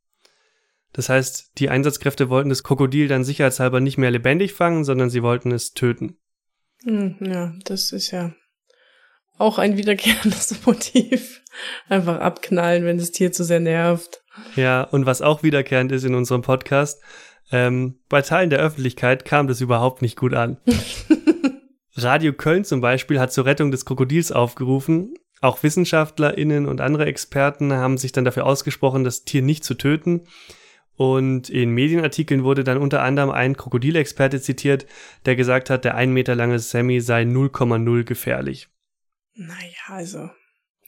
Das 0.92 1.08
heißt, 1.08 1.58
die 1.58 1.68
Einsatzkräfte 1.68 2.30
wollten 2.30 2.48
das 2.48 2.62
Krokodil 2.62 3.08
dann 3.08 3.24
sicherheitshalber 3.24 3.80
nicht 3.80 3.98
mehr 3.98 4.10
lebendig 4.10 4.52
fangen, 4.54 4.84
sondern 4.84 5.10
sie 5.10 5.22
wollten 5.22 5.52
es 5.52 5.72
töten. 5.72 6.16
Hm, 6.84 7.16
ja, 7.20 7.54
das 7.64 7.92
ist 7.92 8.10
ja 8.10 8.34
auch 9.40 9.58
ein 9.58 9.76
wiederkehrendes 9.76 10.54
Motiv. 10.66 11.42
Einfach 11.88 12.20
abknallen, 12.20 12.84
wenn 12.84 12.98
das 12.98 13.10
Tier 13.10 13.32
zu 13.32 13.44
sehr 13.44 13.60
nervt. 13.60 14.22
Ja, 14.56 14.82
und 14.82 15.06
was 15.06 15.22
auch 15.22 15.42
wiederkehrend 15.42 15.92
ist 15.92 16.04
in 16.04 16.14
unserem 16.14 16.42
Podcast, 16.42 17.02
ähm, 17.50 17.98
bei 18.08 18.22
Teilen 18.22 18.50
der 18.50 18.60
Öffentlichkeit 18.60 19.24
kam 19.24 19.48
das 19.48 19.60
überhaupt 19.60 20.02
nicht 20.02 20.16
gut 20.16 20.34
an. 20.34 20.58
Radio 21.94 22.32
Köln 22.32 22.64
zum 22.64 22.80
Beispiel 22.80 23.18
hat 23.18 23.32
zur 23.32 23.46
Rettung 23.46 23.70
des 23.70 23.84
Krokodils 23.84 24.30
aufgerufen. 24.30 25.14
Auch 25.40 25.62
WissenschaftlerInnen 25.62 26.66
und 26.66 26.80
andere 26.80 27.06
Experten 27.06 27.72
haben 27.72 27.98
sich 27.98 28.12
dann 28.12 28.24
dafür 28.24 28.46
ausgesprochen, 28.46 29.04
das 29.04 29.24
Tier 29.24 29.42
nicht 29.42 29.64
zu 29.64 29.74
töten. 29.74 30.22
Und 30.96 31.48
in 31.48 31.70
Medienartikeln 31.70 32.44
wurde 32.44 32.62
dann 32.62 32.76
unter 32.76 33.02
anderem 33.02 33.30
ein 33.30 33.56
Krokodilexperte 33.56 34.40
zitiert, 34.40 34.86
der 35.24 35.34
gesagt 35.34 35.70
hat, 35.70 35.84
der 35.84 35.94
ein 35.94 36.12
Meter 36.12 36.34
lange 36.34 36.58
Sammy 36.58 37.00
sei 37.00 37.22
0,0 37.22 38.04
gefährlich. 38.04 38.68
Naja, 39.34 39.88
also. 39.88 40.30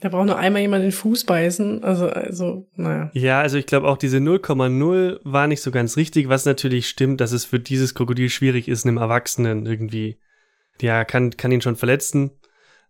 Der 0.02 0.08
braucht 0.08 0.26
nur 0.26 0.36
einmal 0.36 0.62
jemand 0.62 0.82
den 0.82 0.92
Fuß 0.92 1.24
beißen. 1.24 1.84
Also, 1.84 2.08
also, 2.08 2.68
naja. 2.74 3.10
Ja, 3.14 3.40
also 3.40 3.56
ich 3.56 3.66
glaube 3.66 3.86
auch 3.86 3.96
diese 3.96 4.18
0,0 4.18 5.20
war 5.22 5.46
nicht 5.46 5.62
so 5.62 5.70
ganz 5.70 5.96
richtig, 5.96 6.28
was 6.28 6.44
natürlich 6.44 6.88
stimmt, 6.88 7.20
dass 7.20 7.30
es 7.30 7.44
für 7.44 7.60
dieses 7.60 7.94
Krokodil 7.94 8.28
schwierig 8.28 8.66
ist, 8.66 8.84
einem 8.84 8.96
Erwachsenen 8.96 9.64
irgendwie 9.64 10.18
ja, 10.80 11.04
kann, 11.04 11.36
kann 11.36 11.52
ihn 11.52 11.60
schon 11.60 11.76
verletzen, 11.76 12.32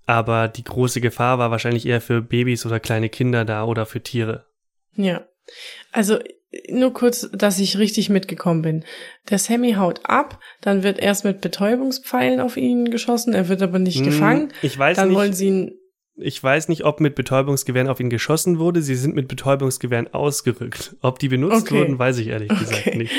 aber 0.07 0.49
die 0.49 0.65
große 0.65 1.01
Gefahr 1.01 1.39
war 1.39 1.51
wahrscheinlich 1.51 1.87
eher 1.87 2.01
für 2.01 2.23
Babys 2.23 2.67
oder 2.67 2.81
kleine 2.81 3.09
Kinder 3.09 3.45
da 3.45 3.65
oder 3.65 3.87
für 3.87 4.03
Tiere. 4.03 4.47
Ja. 4.95 5.27
Also 5.91 6.19
nur 6.69 6.93
kurz, 6.93 7.31
dass 7.33 7.59
ich 7.59 7.79
richtig 7.79 8.11
mitgekommen 8.11 8.63
bin. 8.63 8.85
Der 9.31 9.39
Sammy 9.39 9.75
haut 9.75 10.01
ab, 10.05 10.39
dann 10.61 10.83
wird 10.83 10.99
erst 10.99 11.25
mit 11.25 11.41
Betäubungspfeilen 11.41 12.41
auf 12.41 12.57
ihn 12.57 12.91
geschossen, 12.91 13.33
er 13.33 13.49
wird 13.49 13.63
aber 13.63 13.79
nicht 13.79 13.99
hm, 13.99 14.05
gefangen. 14.05 14.53
Ich 14.63 14.79
weiß 14.79 14.97
dann 14.97 15.09
nicht. 15.09 15.17
wollen 15.17 15.33
sie 15.33 15.49
ihn 15.49 15.79
ich 16.15 16.43
weiß 16.43 16.69
nicht, 16.69 16.85
ob 16.85 17.01
mit 17.01 17.15
Betäubungsgewehren 17.15 17.89
auf 17.89 17.99
ihn 17.99 18.11
geschossen 18.11 18.59
wurde. 18.59 18.83
Sie 18.83 18.97
sind 18.97 19.15
mit 19.15 19.29
Betäubungsgewehren 19.29 20.13
ausgerückt. 20.13 20.95
Ob 21.01 21.19
die 21.19 21.29
benutzt 21.29 21.63
okay. 21.63 21.79
wurden, 21.79 21.99
weiß 21.99 22.19
ich 22.19 22.29
ehrlich 22.29 22.51
gesagt 22.51 22.87
okay. 22.87 22.99
nicht. 22.99 23.15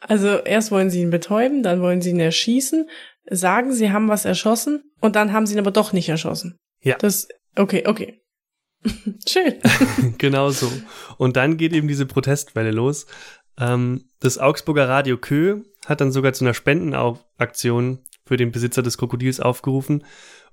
Also 0.00 0.38
erst 0.38 0.70
wollen 0.70 0.88
sie 0.88 1.02
ihn 1.02 1.10
betäuben, 1.10 1.62
dann 1.62 1.82
wollen 1.82 2.00
sie 2.00 2.10
ihn 2.10 2.20
erschießen, 2.20 2.88
sagen, 3.28 3.72
sie 3.72 3.92
haben 3.92 4.08
was 4.08 4.24
erschossen 4.24 4.82
und 5.00 5.14
dann 5.14 5.32
haben 5.32 5.46
sie 5.46 5.54
ihn 5.54 5.60
aber 5.60 5.70
doch 5.70 5.92
nicht 5.92 6.08
erschossen. 6.08 6.56
Ja. 6.80 6.96
Das, 6.96 7.28
okay, 7.56 7.84
okay. 7.86 8.19
Schön. 9.28 9.54
genau 10.18 10.50
so. 10.50 10.70
Und 11.18 11.36
dann 11.36 11.56
geht 11.56 11.72
eben 11.72 11.88
diese 11.88 12.06
Protestwelle 12.06 12.70
los. 12.70 13.06
Ähm, 13.58 14.04
das 14.20 14.38
Augsburger 14.38 14.88
Radio 14.88 15.18
Kö 15.18 15.62
hat 15.86 16.00
dann 16.00 16.12
sogar 16.12 16.32
zu 16.32 16.44
einer 16.44 16.54
Spendenaktion 16.54 18.00
für 18.24 18.36
den 18.36 18.52
Besitzer 18.52 18.82
des 18.82 18.96
Krokodils 18.96 19.40
aufgerufen. 19.40 20.04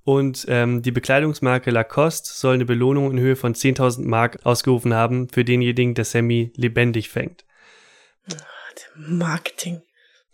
Und 0.03 0.45
ähm, 0.47 0.81
die 0.81 0.91
Bekleidungsmarke 0.91 1.69
Lacoste 1.69 2.29
soll 2.31 2.55
eine 2.55 2.65
Belohnung 2.65 3.11
in 3.11 3.19
Höhe 3.19 3.35
von 3.35 3.53
10.000 3.53 4.07
Mark 4.07 4.45
ausgerufen 4.45 4.93
haben 4.93 5.27
für 5.29 5.43
denjenigen, 5.43 5.95
der 5.95 6.05
Sammy 6.05 6.51
lebendig 6.55 7.09
fängt. 7.09 7.45
Marketing. 8.95 9.81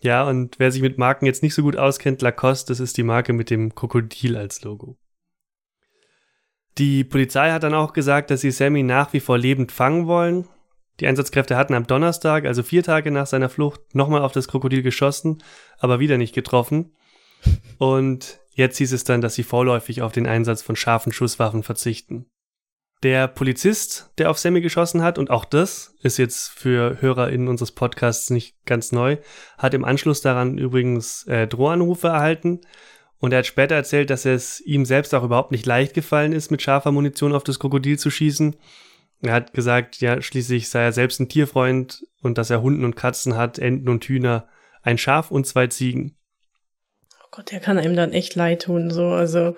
Ja, 0.02 0.24
und 0.28 0.60
wer 0.60 0.72
sich 0.72 0.82
mit 0.82 0.98
Marken 0.98 1.26
jetzt 1.26 1.44
nicht 1.44 1.54
so 1.54 1.64
gut 1.64 1.78
auskennt, 1.78 2.22
Lacoste, 2.22 2.72
das 2.72 2.80
ist 2.80 2.98
die 2.98 3.04
Marke 3.04 3.34
mit 3.34 3.50
dem 3.50 3.74
Krokodil 3.74 4.36
als 4.36 4.62
Logo. 4.64 4.98
Die 6.78 7.04
Polizei 7.04 7.52
hat 7.52 7.64
dann 7.64 7.74
auch 7.74 7.94
gesagt, 7.94 8.32
dass 8.32 8.42
sie 8.42 8.52
Sammy 8.52 8.84
nach 8.84 9.14
wie 9.14 9.20
vor 9.20 9.38
lebend 9.38 9.72
fangen 9.72 10.08
wollen. 10.08 10.48
Die 11.00 11.08
Einsatzkräfte 11.08 11.58
hatten 11.58 11.74
am 11.74 11.88
Donnerstag, 11.88 12.46
also 12.46 12.64
vier 12.64 12.84
Tage 12.84 13.12
nach 13.12 13.28
seiner 13.28 13.50
Flucht, 13.50 13.96
nochmal 13.96 14.22
auf 14.22 14.32
das 14.32 14.48
Krokodil 14.48 14.84
geschossen, 14.84 15.44
aber 15.80 16.00
wieder 16.00 16.18
nicht 16.18 16.36
getroffen. 16.36 16.96
Und 17.78 18.40
jetzt 18.52 18.78
hieß 18.78 18.94
es 18.94 19.04
dann, 19.04 19.22
dass 19.22 19.36
sie 19.36 19.44
vorläufig 19.44 20.02
auf 20.02 20.12
den 20.12 20.28
Einsatz 20.28 20.62
von 20.62 20.76
scharfen 20.76 21.12
Schusswaffen 21.12 21.64
verzichten. 21.64 22.28
Der 23.04 23.28
Polizist, 23.28 24.12
der 24.18 24.30
auf 24.30 24.40
Sammy 24.40 24.62
geschossen 24.62 25.04
hat, 25.04 25.18
und 25.18 25.30
auch 25.30 25.44
das 25.44 25.94
ist 26.04 26.18
jetzt 26.18 26.48
für 26.48 27.02
HörerInnen 27.02 27.50
unseres 27.50 27.74
Podcasts 27.74 28.30
nicht 28.30 28.56
ganz 28.66 28.94
neu, 28.94 29.18
hat 29.58 29.74
im 29.74 29.84
Anschluss 29.84 30.22
daran 30.22 30.58
übrigens 30.58 31.28
äh, 31.28 31.46
Drohanrufe 31.46 32.08
erhalten. 32.08 32.62
Und 33.24 33.32
er 33.32 33.38
hat 33.38 33.46
später 33.46 33.76
erzählt, 33.76 34.10
dass 34.10 34.26
es 34.26 34.60
ihm 34.60 34.84
selbst 34.84 35.16
auch 35.16 35.24
überhaupt 35.24 35.54
nicht 35.54 35.66
leicht 35.66 35.94
gefallen 35.94 36.34
ist, 36.34 36.52
mit 36.52 36.62
scharfer 36.62 36.92
Munition 36.92 37.34
auf 37.34 37.46
das 37.46 37.58
Krokodil 37.58 37.98
zu 37.98 38.10
schießen. 38.10 38.58
Er 39.22 39.32
hat 39.32 39.54
gesagt, 39.54 40.02
ja, 40.02 40.22
schließlich 40.22 40.68
sei 40.68 40.84
er 40.84 40.92
selbst 40.92 41.22
ein 41.22 41.30
Tierfreund 41.30 42.06
und 42.22 42.38
dass 42.38 42.50
er 42.50 42.62
Hunden 42.62 42.84
und 42.84 42.98
Katzen 42.98 43.38
hat, 43.38 43.60
Enten 43.60 43.88
und 43.88 44.04
Hühner, 44.04 44.50
ein 44.82 44.98
Schaf 44.98 45.32
und 45.32 45.48
zwei 45.48 45.68
Ziegen. 45.68 46.18
Gott, 47.32 47.50
der 47.54 47.62
kann 47.62 47.78
einem 47.78 47.96
dann 47.96 48.12
echt 48.12 48.36
leid 48.36 48.64
tun, 48.64 48.92
so. 48.92 49.06
Also, 49.06 49.56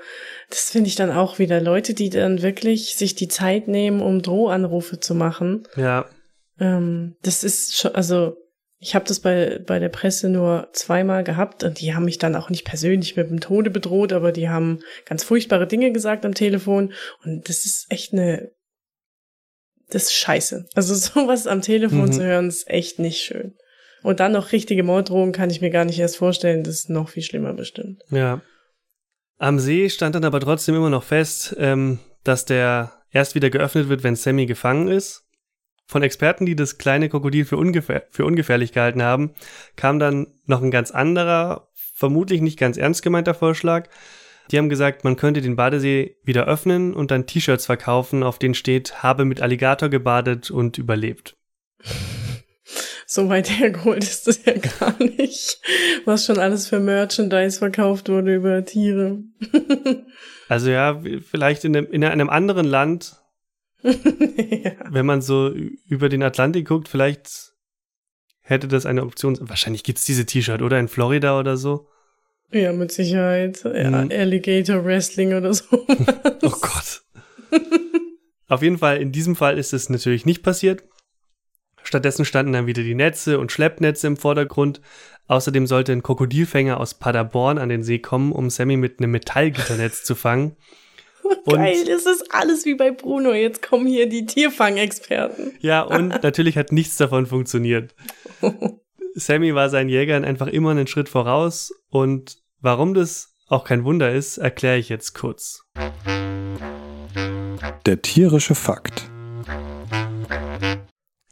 das 0.51 0.69
finde 0.69 0.89
ich 0.89 0.95
dann 0.95 1.09
auch 1.09 1.39
wieder 1.39 1.59
Leute, 1.59 1.95
die 1.95 2.11
dann 2.11 2.43
wirklich 2.43 2.95
sich 2.97 3.15
die 3.15 3.29
Zeit 3.29 3.67
nehmen, 3.67 3.99
um 3.99 4.21
Drohanrufe 4.21 4.99
zu 4.99 5.15
machen. 5.15 5.67
Ja. 5.75 6.05
Ähm, 6.59 7.15
das 7.23 7.43
ist 7.43 7.75
schon, 7.75 7.95
also, 7.95 8.37
ich 8.79 8.93
habe 8.93 9.05
das 9.05 9.19
bei, 9.19 9.59
bei 9.65 9.79
der 9.79 9.89
Presse 9.89 10.29
nur 10.29 10.69
zweimal 10.73 11.23
gehabt 11.23 11.63
und 11.63 11.79
die 11.79 11.95
haben 11.95 12.05
mich 12.05 12.17
dann 12.17 12.35
auch 12.35 12.49
nicht 12.49 12.65
persönlich 12.65 13.15
mit 13.15 13.29
dem 13.29 13.39
Tode 13.39 13.69
bedroht, 13.69 14.13
aber 14.13 14.31
die 14.31 14.49
haben 14.49 14.79
ganz 15.05 15.23
furchtbare 15.23 15.67
Dinge 15.67 15.91
gesagt 15.91 16.25
am 16.25 16.33
Telefon 16.33 16.93
und 17.23 17.47
das 17.49 17.65
ist 17.65 17.87
echt 17.89 18.13
eine, 18.13 18.51
das 19.89 20.03
ist 20.03 20.13
scheiße. 20.13 20.67
Also 20.75 20.93
sowas 21.13 21.47
am 21.47 21.61
Telefon 21.61 22.05
mhm. 22.05 22.11
zu 22.11 22.23
hören, 22.23 22.47
ist 22.47 22.69
echt 22.69 22.99
nicht 22.99 23.21
schön. 23.21 23.55
Und 24.03 24.19
dann 24.19 24.33
noch 24.33 24.51
richtige 24.51 24.83
Morddrohungen 24.83 25.31
kann 25.31 25.49
ich 25.49 25.61
mir 25.61 25.71
gar 25.71 25.83
nicht 25.83 25.97
erst 25.97 26.17
vorstellen. 26.17 26.63
Das 26.63 26.75
ist 26.75 26.91
noch 26.91 27.09
viel 27.09 27.23
schlimmer 27.23 27.53
bestimmt. 27.53 28.03
Ja. 28.11 28.41
Am 29.39 29.57
See 29.57 29.89
stand 29.89 30.13
dann 30.13 30.25
aber 30.25 30.39
trotzdem 30.39 30.75
immer 30.75 30.91
noch 30.91 31.03
fest, 31.03 31.55
ähm, 31.57 31.97
dass 32.23 32.45
der 32.45 32.93
erst 33.09 33.33
wieder 33.33 33.49
geöffnet 33.49 33.89
wird, 33.89 34.03
wenn 34.03 34.15
Sammy 34.15 34.45
gefangen 34.45 34.89
ist. 34.89 35.24
Von 35.87 36.03
Experten, 36.03 36.45
die 36.45 36.55
das 36.55 36.77
kleine 36.77 37.09
Krokodil 37.09 37.45
für, 37.45 37.57
ungefähr, 37.57 38.07
für 38.09 38.25
ungefährlich 38.25 38.71
gehalten 38.71 39.03
haben, 39.03 39.31
kam 39.75 39.99
dann 39.99 40.27
noch 40.45 40.61
ein 40.61 40.71
ganz 40.71 40.91
anderer, 40.91 41.69
vermutlich 41.73 42.41
nicht 42.41 42.57
ganz 42.57 42.77
ernst 42.77 43.03
gemeinter 43.03 43.33
Vorschlag. 43.33 43.87
Die 44.51 44.57
haben 44.57 44.69
gesagt, 44.69 45.03
man 45.03 45.15
könnte 45.15 45.41
den 45.41 45.55
Badesee 45.55 46.17
wieder 46.23 46.45
öffnen 46.45 46.93
und 46.93 47.11
dann 47.11 47.25
T-Shirts 47.25 47.65
verkaufen, 47.65 48.23
auf 48.23 48.39
denen 48.39 48.53
steht, 48.53 49.03
habe 49.03 49.25
mit 49.25 49.41
Alligator 49.41 49.89
gebadet 49.89 50.51
und 50.51 50.77
überlebt 50.77 51.35
so 53.05 53.29
weit 53.29 53.49
hergeholt 53.49 54.03
ist 54.03 54.27
es 54.27 54.43
ja 54.45 54.53
gar 54.53 54.95
nicht, 54.99 55.59
was 56.05 56.25
schon 56.25 56.39
alles 56.39 56.67
für 56.67 56.79
Merchandise 56.79 57.59
verkauft 57.59 58.09
wurde 58.09 58.35
über 58.35 58.65
Tiere. 58.65 59.19
also 60.49 60.69
ja, 60.69 61.01
vielleicht 61.29 61.63
in 61.63 61.75
einem, 61.75 61.91
in 61.91 62.03
einem 62.03 62.29
anderen 62.29 62.65
Land, 62.65 63.17
ja. 63.85 64.71
wenn 64.89 65.05
man 65.05 65.21
so 65.21 65.53
über 65.87 66.09
den 66.09 66.23
Atlantik 66.23 66.67
guckt, 66.67 66.89
vielleicht 66.89 67.53
hätte 68.41 68.67
das 68.67 68.85
eine 68.85 69.03
Option. 69.03 69.37
Wahrscheinlich 69.41 69.83
gibt 69.83 69.99
es 69.99 70.05
diese 70.05 70.25
T-Shirt, 70.25 70.61
oder? 70.61 70.79
In 70.79 70.87
Florida 70.87 71.39
oder 71.39 71.57
so. 71.57 71.87
Ja, 72.51 72.71
mit 72.73 72.91
Sicherheit. 72.91 73.63
Ja, 73.63 73.89
mhm. 73.89 74.11
Alligator 74.11 74.85
Wrestling 74.85 75.33
oder 75.33 75.53
so. 75.53 75.65
oh 76.43 76.53
Gott. 76.61 77.01
Auf 78.47 78.61
jeden 78.61 78.77
Fall, 78.77 79.01
in 79.01 79.11
diesem 79.11 79.35
Fall 79.35 79.57
ist 79.57 79.73
es 79.73 79.89
natürlich 79.89 80.25
nicht 80.25 80.43
passiert. 80.43 80.83
Stattdessen 81.83 82.25
standen 82.25 82.53
dann 82.53 82.67
wieder 82.67 82.83
die 82.83 82.95
Netze 82.95 83.39
und 83.39 83.51
Schleppnetze 83.51 84.07
im 84.07 84.17
Vordergrund. 84.17 84.81
Außerdem 85.27 85.65
sollte 85.67 85.91
ein 85.91 86.03
Krokodilfänger 86.03 86.79
aus 86.79 86.95
Paderborn 86.95 87.57
an 87.57 87.69
den 87.69 87.83
See 87.83 87.99
kommen, 87.99 88.31
um 88.31 88.49
Sammy 88.49 88.77
mit 88.77 88.99
einem 88.99 89.11
Metallgitternetz 89.11 90.03
zu 90.03 90.15
fangen. 90.15 90.55
Und 91.45 91.55
Geil, 91.55 91.85
das 91.85 92.05
ist 92.05 92.33
alles 92.33 92.65
wie 92.65 92.75
bei 92.75 92.91
Bruno. 92.91 93.33
Jetzt 93.33 93.61
kommen 93.61 93.87
hier 93.87 94.07
die 94.07 94.25
Tierfangexperten. 94.25 95.53
Ja, 95.59 95.81
und 95.83 96.09
natürlich 96.23 96.57
hat 96.57 96.71
nichts 96.71 96.97
davon 96.97 97.25
funktioniert. 97.25 97.95
Sammy 99.15 99.55
war 99.55 99.69
seinen 99.69 99.89
Jägern 99.89 100.25
einfach 100.25 100.47
immer 100.47 100.71
einen 100.71 100.87
Schritt 100.87 101.09
voraus 101.09 101.71
und 101.89 102.37
warum 102.59 102.93
das 102.93 103.35
auch 103.47 103.63
kein 103.63 103.85
Wunder 103.85 104.11
ist, 104.11 104.37
erkläre 104.37 104.77
ich 104.77 104.89
jetzt 104.89 105.13
kurz. 105.13 105.63
Der 107.85 108.01
tierische 108.01 108.55
Fakt. 108.55 109.09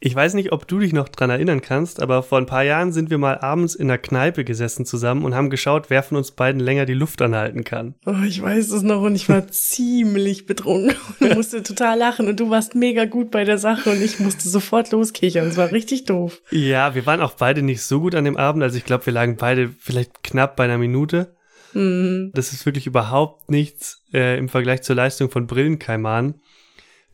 Ich 0.06 0.14
weiß 0.14 0.34
nicht, 0.34 0.52
ob 0.52 0.68
du 0.68 0.80
dich 0.80 0.92
noch 0.92 1.08
dran 1.08 1.30
erinnern 1.30 1.62
kannst, 1.62 2.02
aber 2.02 2.24
vor 2.24 2.38
ein 2.38 2.46
paar 2.46 2.66
Jahren 2.66 2.92
sind 2.92 3.10
wir 3.10 3.18
mal 3.18 3.38
abends 3.38 3.74
in 3.74 3.88
der 3.88 3.98
Kneipe 3.98 4.44
gesessen 4.44 4.86
zusammen 4.86 5.24
und 5.24 5.34
haben 5.34 5.50
geschaut, 5.50 5.90
wer 5.90 6.04
von 6.04 6.18
uns 6.18 6.32
beiden 6.32 6.60
länger 6.60 6.86
die 6.86 6.94
Luft 6.94 7.22
anhalten 7.22 7.64
kann. 7.64 7.96
Oh, 8.06 8.22
ich 8.28 8.42
weiß 8.42 8.72
es 8.72 8.82
noch 8.82 9.02
und 9.02 9.16
ich 9.16 9.30
war 9.30 9.48
ziemlich 9.52 10.46
betrunken 10.46 10.98
und 11.22 11.36
musste 11.36 11.64
total 11.64 11.98
lachen 11.98 12.28
und 12.28 12.38
du 12.38 12.50
warst 12.50 12.76
mega 12.76 13.06
gut 13.06 13.32
bei 13.32 13.46
der 13.46 13.58
Sache 13.58 13.92
und 13.92 14.02
ich 14.02 14.20
musste 14.20 14.50
sofort 14.50 14.92
loskichern. 14.92 15.48
Es 15.48 15.56
war 15.56 15.72
richtig 15.72 16.04
doof. 16.04 16.42
Ja, 16.52 16.96
wir 16.96 17.06
waren 17.06 17.22
auch 17.22 17.36
beide 17.36 17.62
nicht 17.62 17.82
so 17.82 18.02
gut 18.02 18.14
an 18.14 18.26
dem 18.26 18.36
Abend. 18.36 18.62
Also 18.62 18.78
ich 18.78 18.84
glaube, 18.84 19.06
wir 19.06 19.14
lagen 19.14 19.38
beide 19.38 19.70
vielleicht 19.80 20.22
knapp 20.22 20.58
bei 20.58 20.66
einer 20.66 20.78
Minute. 20.78 21.34
Mhm. 21.72 22.32
Das 22.34 22.52
ist 22.52 22.66
wirklich 22.66 22.88
überhaupt 22.88 23.50
nichts 23.50 24.04
äh, 24.14 24.38
im 24.38 24.50
Vergleich 24.50 24.82
zur 24.82 24.98
Leistung 24.98 25.32
von 25.32 25.48
Brillenkaiman. 25.48 26.42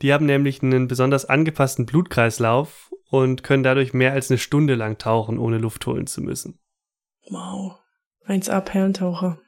Die 0.01 0.13
haben 0.13 0.25
nämlich 0.25 0.63
einen 0.63 0.87
besonders 0.87 1.25
angepassten 1.25 1.85
Blutkreislauf 1.85 2.91
und 3.09 3.43
können 3.43 3.63
dadurch 3.63 3.93
mehr 3.93 4.13
als 4.13 4.29
eine 4.29 4.37
Stunde 4.37 4.75
lang 4.75 4.97
tauchen, 4.97 5.37
ohne 5.37 5.57
Luft 5.57 5.85
holen 5.85 6.07
zu 6.07 6.21
müssen. 6.21 6.59
Wow. 7.29 7.77
1A 8.27 8.61
Perlentaucher. 8.61 9.39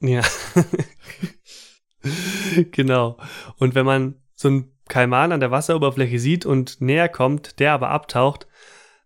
Ja. 0.00 0.22
genau. 2.72 3.16
Und 3.56 3.74
wenn 3.74 3.86
man 3.86 4.20
so 4.34 4.48
einen 4.48 4.76
Kaiman 4.88 5.32
an 5.32 5.40
der 5.40 5.50
Wasseroberfläche 5.50 6.18
sieht 6.18 6.44
und 6.44 6.80
näher 6.80 7.08
kommt, 7.08 7.58
der 7.60 7.72
aber 7.72 7.90
abtaucht, 7.90 8.46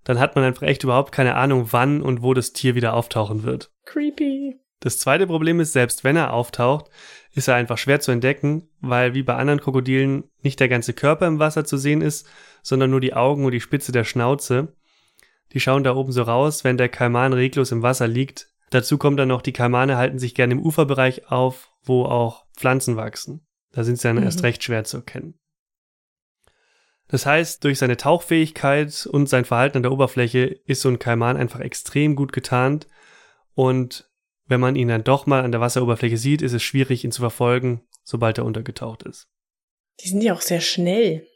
dann 0.05 0.19
hat 0.19 0.35
man 0.35 0.45
einfach 0.45 0.62
echt 0.62 0.85
überhaupt 0.85 1.12
keine 1.12 1.35
Ahnung, 1.35 1.69
wann 1.71 2.02
und 2.02 2.23
wo 2.23 2.35
das 2.35 2.52
Tier 2.52 2.75
wieder 2.75 2.95
auftauchen 2.95 3.43
wird. 3.43 3.71
Creepy. 3.85 4.59
Das 4.81 4.99
zweite 4.99 5.26
Problem 5.26 5.61
ist, 5.61 5.73
selbst 5.73 6.05
wenn 6.05 6.17
er 6.17 6.33
auftaucht, 6.33 6.88
ist 7.32 7.49
er 7.49 7.54
einfach 7.54 7.78
schwer 7.78 8.00
zu 8.00 8.11
entdecken, 8.11 8.68
weil 8.80 9.14
wie 9.14 9.23
bei 9.23 9.35
anderen 9.35 9.61
Krokodilen 9.61 10.25
nicht 10.42 10.61
der 10.61 10.68
ganze 10.68 10.92
Körper 10.92 11.26
im 11.26 11.38
Wasser 11.38 11.64
zu 11.64 11.76
sehen 11.76 12.00
ist, 12.00 12.28
sondern 12.62 12.90
nur 12.90 13.00
die 13.00 13.14
Augen 13.14 13.44
und 13.44 13.52
die 13.52 13.61
Spitze 13.61 13.92
der 13.92 14.04
Schnauze. 14.04 14.75
Die 15.52 15.61
schauen 15.61 15.85
da 15.85 15.94
oben 15.94 16.12
so 16.12 16.23
raus, 16.23 16.64
wenn 16.64 16.76
der 16.76 16.88
Kaiman 16.88 17.32
reglos 17.32 17.73
im 17.73 17.82
Wasser 17.82 18.08
liegt. 18.08 18.49
Dazu 18.70 18.99
kommt 18.99 19.18
dann 19.18 19.28
noch, 19.28 19.42
die 19.42 19.52
Kaimane 19.52 19.97
halten 19.97 20.18
sich 20.18 20.35
gerne 20.35 20.54
im 20.54 20.62
Uferbereich 20.62 21.30
auf, 21.30 21.70
wo 21.82 22.04
auch 22.04 22.44
Pflanzen 22.56 22.97
wachsen. 22.97 23.47
Da 23.73 23.85
sind 23.85 23.97
sie 23.97 24.08
dann 24.08 24.16
mhm. 24.16 24.25
erst 24.25 24.42
recht 24.42 24.62
schwer 24.62 24.85
zu 24.85 24.99
erkennen. 24.99 25.38
Das 27.08 27.25
heißt, 27.25 27.64
durch 27.64 27.78
seine 27.78 27.97
Tauchfähigkeit 27.97 29.08
und 29.11 29.28
sein 29.28 29.47
Verhalten 29.47 29.78
an 29.78 29.82
der 29.82 29.92
Oberfläche 29.92 30.44
ist 30.66 30.82
so 30.82 30.90
ein 30.90 30.99
Kaiman 30.99 31.38
einfach 31.38 31.61
extrem 31.61 32.14
gut 32.14 32.32
getarnt 32.32 32.87
und 33.54 34.11
wenn 34.49 34.61
man 34.61 34.76
ihn 34.76 34.88
dann 34.88 35.05
doch 35.05 35.26
mal 35.26 35.45
an 35.45 35.52
der 35.52 35.61
Wasseroberfläche 35.61 36.17
sieht, 36.17 36.43
ist 36.43 36.55
es 36.55 36.62
schwierig, 36.62 37.05
ihn 37.05 37.12
zu 37.12 37.21
verfolgen, 37.21 37.83
sobald 38.02 38.38
er 38.38 38.45
untergetaucht 38.45 39.02
ist. 39.05 39.28
Die 40.00 40.09
sind 40.09 40.23
ja 40.23 40.33
auch 40.33 40.40
sehr 40.40 40.61
schnell. 40.61 41.26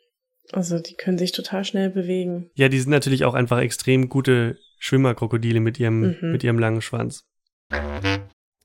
Also 0.53 0.79
die 0.79 0.95
können 0.95 1.19
sich 1.19 1.33
total 1.33 1.65
schnell 1.65 1.91
bewegen. 1.91 2.51
Ja, 2.55 2.69
die 2.69 2.81
sind 2.81 2.91
natürlich 2.91 3.25
auch 3.25 3.35
einfach 3.35 3.61
extrem 3.61 4.09
gute 4.09 4.59
Schwimmerkrokodile 4.79 5.61
mit 5.61 5.79
ihrem, 5.79 6.01
mhm. 6.21 6.33
mit 6.33 6.43
ihrem 6.43 6.59
langen 6.59 6.83
Schwanz. 6.83 7.25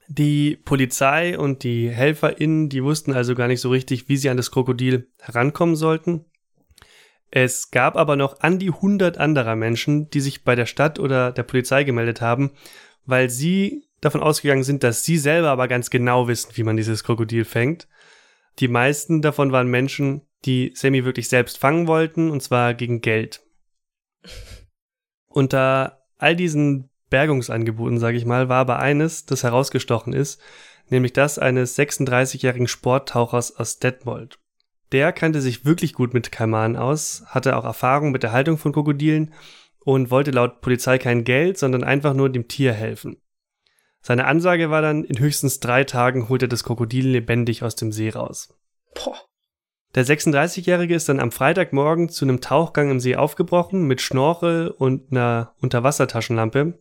Die 0.08 0.56
Polizei 0.56 1.38
und 1.38 1.64
die 1.64 1.90
HelferInnen, 1.90 2.70
die 2.70 2.84
wussten 2.84 3.14
also 3.14 3.36
gar 3.36 3.48
nicht 3.48 3.62
so 3.62 3.70
richtig, 3.70 4.10
wie 4.10 4.18
sie 4.18 4.30
an 4.30 4.38
das 4.38 4.52
Krokodil 4.52 5.12
herankommen 5.20 5.76
sollten. 5.76 6.26
Es 7.30 7.72
gab 7.72 7.98
aber 7.98 8.16
noch 8.16 8.40
an 8.40 8.58
die 8.58 8.70
100 8.70 9.18
anderer 9.18 9.56
Menschen, 9.56 10.10
die 10.10 10.22
sich 10.22 10.44
bei 10.44 10.56
der 10.56 10.66
Stadt 10.66 10.98
oder 10.98 11.32
der 11.32 11.44
Polizei 11.44 11.84
gemeldet 11.84 12.22
haben, 12.22 12.52
weil 13.06 13.30
sie 13.30 13.87
davon 14.02 14.22
ausgegangen 14.22 14.64
sind, 14.64 14.84
dass 14.84 15.04
sie 15.04 15.18
selber 15.18 15.50
aber 15.50 15.68
ganz 15.68 15.90
genau 15.90 16.28
wissen, 16.28 16.52
wie 16.56 16.64
man 16.64 16.78
dieses 16.78 17.04
Krokodil 17.04 17.46
fängt. 17.46 17.88
Die 18.60 18.68
meisten 18.68 19.22
davon 19.22 19.52
waren 19.52 19.68
Menschen, 19.68 20.22
die 20.46 20.72
Sammy 20.76 21.06
wirklich 21.06 21.30
selbst 21.30 21.58
fangen 21.58 21.88
wollten, 21.88 22.32
und 22.32 22.42
zwar 22.42 22.74
gegen 22.74 23.02
Geld. 23.02 23.44
Unter 25.28 26.04
all 26.18 26.36
diesen 26.36 26.90
Bergungsangeboten, 27.10 28.00
sage 28.00 28.18
ich 28.18 28.26
mal, 28.26 28.50
war 28.50 28.58
aber 28.58 28.80
eines, 28.80 29.26
das 29.26 29.44
herausgestochen 29.44 30.14
ist, 30.14 30.42
nämlich 30.90 31.14
das 31.14 31.40
eines 31.40 31.78
36-jährigen 31.78 32.68
Sporttauchers 32.68 33.56
aus 33.56 33.80
Detmold. 33.80 34.40
Der 34.92 35.12
kannte 35.12 35.42
sich 35.42 35.66
wirklich 35.66 35.94
gut 35.94 36.14
mit 36.14 36.32
Kaimanen 36.32 36.78
aus, 36.78 37.24
hatte 37.28 37.58
auch 37.58 37.66
Erfahrung 37.66 38.12
mit 38.12 38.24
der 38.24 38.32
Haltung 38.32 38.58
von 38.58 38.72
Krokodilen 38.72 39.34
und 39.80 40.12
wollte 40.12 40.32
laut 40.32 40.62
Polizei 40.62 40.98
kein 40.98 41.24
Geld, 41.24 41.58
sondern 41.58 41.84
einfach 41.84 42.14
nur 42.14 42.30
dem 42.30 42.48
Tier 42.48 42.74
helfen. 42.74 43.18
Seine 44.08 44.24
Ansage 44.24 44.70
war 44.70 44.82
dann, 44.82 45.04
in 45.04 45.20
höchstens 45.20 45.60
drei 45.60 45.84
Tagen 45.84 46.30
holt 46.30 46.42
er 46.42 46.48
das 46.48 46.64
Krokodil 46.64 47.10
lebendig 47.10 47.62
aus 47.62 47.76
dem 47.76 47.92
See 47.92 48.08
raus. 48.08 48.58
Boah. 48.96 49.18
Der 49.96 50.06
36-Jährige 50.06 50.96
ist 50.96 51.10
dann 51.10 51.20
am 51.20 51.34
Freitagmorgen 51.34 52.08
zu 52.08 52.24
einem 52.24 52.40
Tauchgang 52.40 52.90
im 52.90 53.02
See 53.02 53.18
aufgebrochen 53.18 53.86
mit 53.86 54.00
Schnorchel 54.00 54.70
und 54.70 55.12
einer 55.12 55.56
Unterwassertaschenlampe. 55.60 56.80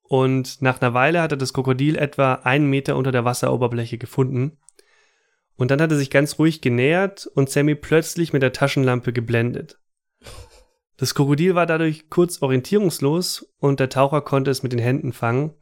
Und 0.00 0.62
nach 0.62 0.80
einer 0.80 0.94
Weile 0.94 1.20
hat 1.20 1.32
er 1.32 1.36
das 1.36 1.52
Krokodil 1.52 1.98
etwa 1.98 2.36
einen 2.36 2.70
Meter 2.70 2.96
unter 2.96 3.12
der 3.12 3.26
Wasseroberfläche 3.26 3.98
gefunden. 3.98 4.56
Und 5.56 5.70
dann 5.70 5.82
hat 5.82 5.90
er 5.90 5.98
sich 5.98 6.08
ganz 6.08 6.38
ruhig 6.38 6.62
genähert 6.62 7.26
und 7.34 7.50
Sammy 7.50 7.74
plötzlich 7.74 8.32
mit 8.32 8.40
der 8.40 8.54
Taschenlampe 8.54 9.12
geblendet. 9.12 9.78
Das 10.96 11.14
Krokodil 11.14 11.54
war 11.54 11.66
dadurch 11.66 12.08
kurz 12.08 12.40
orientierungslos 12.40 13.46
und 13.58 13.78
der 13.78 13.90
Taucher 13.90 14.22
konnte 14.22 14.50
es 14.50 14.62
mit 14.62 14.72
den 14.72 14.80
Händen 14.80 15.12
fangen. 15.12 15.52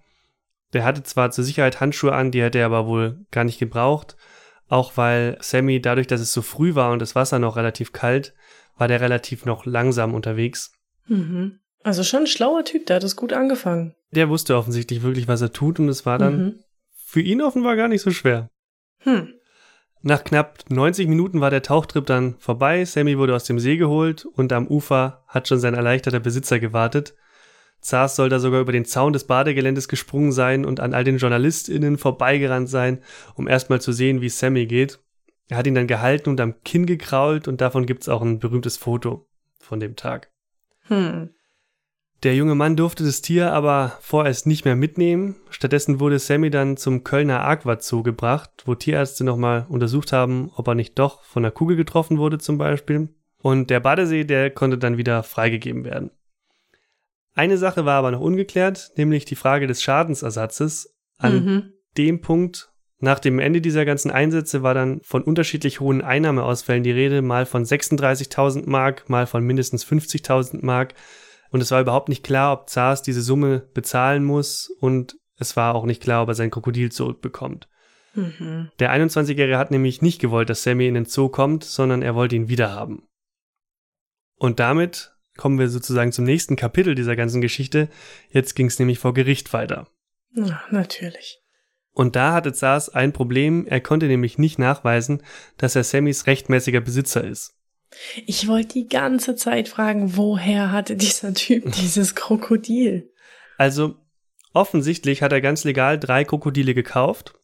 Der 0.73 0.85
hatte 0.85 1.03
zwar 1.03 1.31
zur 1.31 1.45
Sicherheit 1.45 1.81
Handschuhe 1.81 2.13
an, 2.13 2.31
die 2.31 2.43
hätte 2.43 2.59
er 2.59 2.67
aber 2.67 2.87
wohl 2.87 3.25
gar 3.31 3.45
nicht 3.45 3.59
gebraucht, 3.59 4.17
auch 4.69 4.97
weil 4.97 5.37
Sammy 5.41 5.81
dadurch, 5.81 6.07
dass 6.07 6.21
es 6.21 6.33
so 6.33 6.43
früh 6.43 6.75
war 6.75 6.93
und 6.93 6.99
das 6.99 7.15
Wasser 7.15 7.39
noch 7.39 7.57
relativ 7.57 7.93
kalt, 7.93 8.35
war 8.77 8.89
der 8.89 9.01
relativ 9.01 9.45
noch 9.45 9.67
langsam 9.67 10.15
unterwegs. 10.15 10.73
Mhm. 11.07 11.61
Also 11.83 12.03
schon 12.03 12.23
ein 12.23 12.27
schlauer 12.27 12.65
Typ, 12.65 12.87
der 12.87 12.97
hat 12.97 13.05
es 13.05 13.15
gut 13.15 13.33
angefangen. 13.33 13.95
Der 14.11 14.29
wusste 14.29 14.57
offensichtlich 14.57 15.03
wirklich, 15.03 15.29
was 15.29 15.43
er 15.43 15.53
tut 15.53 15.79
und 15.79 15.89
es 15.89 16.07
war 16.07 16.19
dann 16.19 16.37
mhm. 16.37 16.55
für 17.07 17.21
ihn 17.21 17.43
offenbar 17.43 17.77
gar 17.77 17.89
nicht 17.89 18.03
so 18.03 18.11
schwer. 18.11 18.49
Hm. 19.01 19.35
Nach 20.01 20.23
knapp 20.23 20.65
90 20.69 21.09
Minuten 21.09 21.41
war 21.41 21.51
der 21.51 21.63
Tauchtrip 21.63 22.05
dann 22.05 22.37
vorbei, 22.39 22.85
Sammy 22.85 23.17
wurde 23.17 23.35
aus 23.35 23.45
dem 23.45 23.59
See 23.59 23.77
geholt 23.77 24.27
und 24.27 24.53
am 24.53 24.67
Ufer 24.67 25.25
hat 25.27 25.49
schon 25.49 25.59
sein 25.59 25.75
erleichterter 25.75 26.21
Besitzer 26.21 26.59
gewartet. 26.59 27.15
Zars 27.85 28.17
soll 28.17 28.31
da 28.31 28.39
sogar 28.39 28.63
über 28.63 28.73
den 28.73 28.87
Zaun 28.87 29.13
des 29.13 29.25
Badegeländes 29.25 29.89
gesprungen 29.89 30.33
sein 30.33 30.65
und 30.65 30.81
an 30.81 30.95
all 30.95 31.05
den 31.05 31.19
JournalistInnen 31.19 31.99
vorbeigerannt 31.99 32.71
sein, 32.71 33.03
um 33.35 33.47
erstmal 33.47 33.81
zu 33.81 33.93
sehen, 33.93 34.23
wie 34.23 34.31
Sammy 34.31 34.65
geht. 34.65 35.01
Er 35.49 35.59
hat 35.59 35.67
ihn 35.67 35.75
dann 35.75 35.87
gehalten 35.87 36.31
und 36.31 36.41
am 36.41 36.63
Kinn 36.65 36.87
gekrault 36.87 37.47
und 37.47 37.61
davon 37.61 37.85
gibt's 37.85 38.09
auch 38.09 38.23
ein 38.23 38.39
berühmtes 38.39 38.79
Foto 38.79 39.29
von 39.59 39.81
dem 39.81 39.97
Tag. 39.97 40.31
Hm. 40.87 41.35
Der 42.23 42.35
junge 42.35 42.55
Mann 42.55 42.75
durfte 42.75 43.05
das 43.05 43.21
Tier 43.21 43.53
aber 43.53 43.99
vorerst 44.01 44.47
nicht 44.47 44.65
mehr 44.65 44.77
mitnehmen. 44.77 45.37
Stattdessen 45.51 46.01
wurde 46.01 46.19
Sammy 46.19 46.49
dann 46.49 46.79
zum 46.79 47.05
Kölner 47.05 47.45
Aqua 47.45 47.79
Zoo 47.79 48.03
gebracht, 48.03 48.51
wo 48.65 48.75
Tierärzte 48.75 49.25
nochmal 49.25 49.67
untersucht 49.69 50.11
haben, 50.11 50.51
ob 50.57 50.69
er 50.69 50.75
nicht 50.75 50.99
doch 50.99 51.23
von 51.23 51.43
der 51.43 51.53
Kugel 51.53 51.77
getroffen 51.77 52.17
wurde 52.17 52.39
zum 52.39 52.57
Beispiel. 52.57 53.11
Und 53.43 53.69
der 53.69 53.81
Badesee, 53.81 54.25
der 54.25 54.51
konnte 54.51 54.79
dann 54.79 54.97
wieder 54.97 55.23
freigegeben 55.23 55.85
werden. 55.85 56.11
Eine 57.35 57.59
Sache 57.59 57.85
war 57.85 57.99
aber 57.99 58.13
noch 58.13 58.21
ungeklärt, 58.21 58.93
nämlich 58.97 59.25
die 59.25 59.35
Frage 59.35 59.67
des 59.67 59.83
Schadensersatzes. 59.83 60.95
An 61.19 61.45
mhm. 61.45 61.73
dem 61.97 62.21
Punkt, 62.21 62.71
nach 62.99 63.19
dem 63.19 63.39
Ende 63.39 63.61
dieser 63.61 63.85
ganzen 63.85 64.11
Einsätze, 64.11 64.63
war 64.63 64.75
dann 64.75 65.01
von 65.03 65.23
unterschiedlich 65.23 65.81
hohen 65.81 66.01
Einnahmeausfällen 66.03 66.85
die 66.85 66.93
Rede, 66.93 67.23
mal 67.23 67.47
von 67.47 67.65
36.000 67.65 68.69
Mark, 68.69 69.09
mal 69.09 69.27
von 69.27 69.45
mindestens 69.45 69.85
50.000 69.85 70.65
Mark. 70.65 70.95
Und 71.51 71.61
es 71.61 71.71
war 71.71 71.81
überhaupt 71.81 72.09
nicht 72.09 72.25
klar, 72.25 72.53
ob 72.53 72.69
Zars 72.69 73.03
diese 73.03 73.23
Summe 73.23 73.69
bezahlen 73.75 74.25
muss 74.25 74.69
und 74.81 75.17
es 75.37 75.57
war 75.57 75.75
auch 75.75 75.85
nicht 75.85 76.03
klar, 76.03 76.23
ob 76.23 76.29
er 76.29 76.35
sein 76.35 76.51
Krokodil 76.51 76.91
zurückbekommt. 76.93 77.69
Mhm. 78.15 78.71
Der 78.79 78.93
21-Jährige 78.93 79.59
hat 79.59 79.71
nämlich 79.71 80.03
nicht 80.03 80.21
gewollt, 80.21 80.51
dass 80.51 80.63
Sammy 80.63 80.87
in 80.87 80.95
den 80.95 81.05
Zoo 81.05 81.29
kommt, 81.29 81.65
sondern 81.65 82.03
er 82.03 82.15
wollte 82.15 82.37
ihn 82.37 82.49
wiederhaben. 82.49 83.03
Und 84.37 84.61
damit 84.61 85.14
kommen 85.37 85.59
wir 85.59 85.69
sozusagen 85.69 86.13
zum 86.13 86.25
nächsten 86.25 86.57
Kapitel 86.57 86.95
dieser 86.95 87.17
ganzen 87.17 87.41
Geschichte. 87.41 87.89
Jetzt 88.31 88.55
ging 88.55 88.67
es 88.67 88.79
nämlich 88.79 88.99
vor 88.99 89.15
Gericht 89.15 89.53
weiter. 89.53 89.89
Ja, 90.35 90.63
natürlich. 90.71 91.41
Und 91.93 92.17
da 92.17 92.33
hatte 92.33 92.53
Zars 92.53 92.89
ein 92.89 93.13
Problem, 93.13 93.67
er 93.67 93.81
konnte 93.81 94.07
nämlich 94.07 94.37
nicht 94.37 94.59
nachweisen, 94.59 95.23
dass 95.57 95.77
er 95.77 95.85
Sammys 95.85 96.27
rechtmäßiger 96.27 96.81
Besitzer 96.81 97.23
ist. 97.25 97.55
Ich 98.27 98.49
wollte 98.49 98.75
die 98.75 98.89
ganze 98.89 99.37
Zeit 99.37 99.69
fragen, 99.69 100.17
woher 100.17 100.73
hatte 100.73 100.97
dieser 100.97 101.35
Typ 101.35 101.71
dieses 101.81 102.17
Krokodil? 102.17 103.13
Also, 103.59 103.95
offensichtlich 104.53 105.23
hat 105.23 105.33
er 105.33 105.41
ganz 105.41 105.63
legal 105.63 105.99
drei 105.99 106.25
Krokodile 106.25 106.75
gekauft 106.75 107.35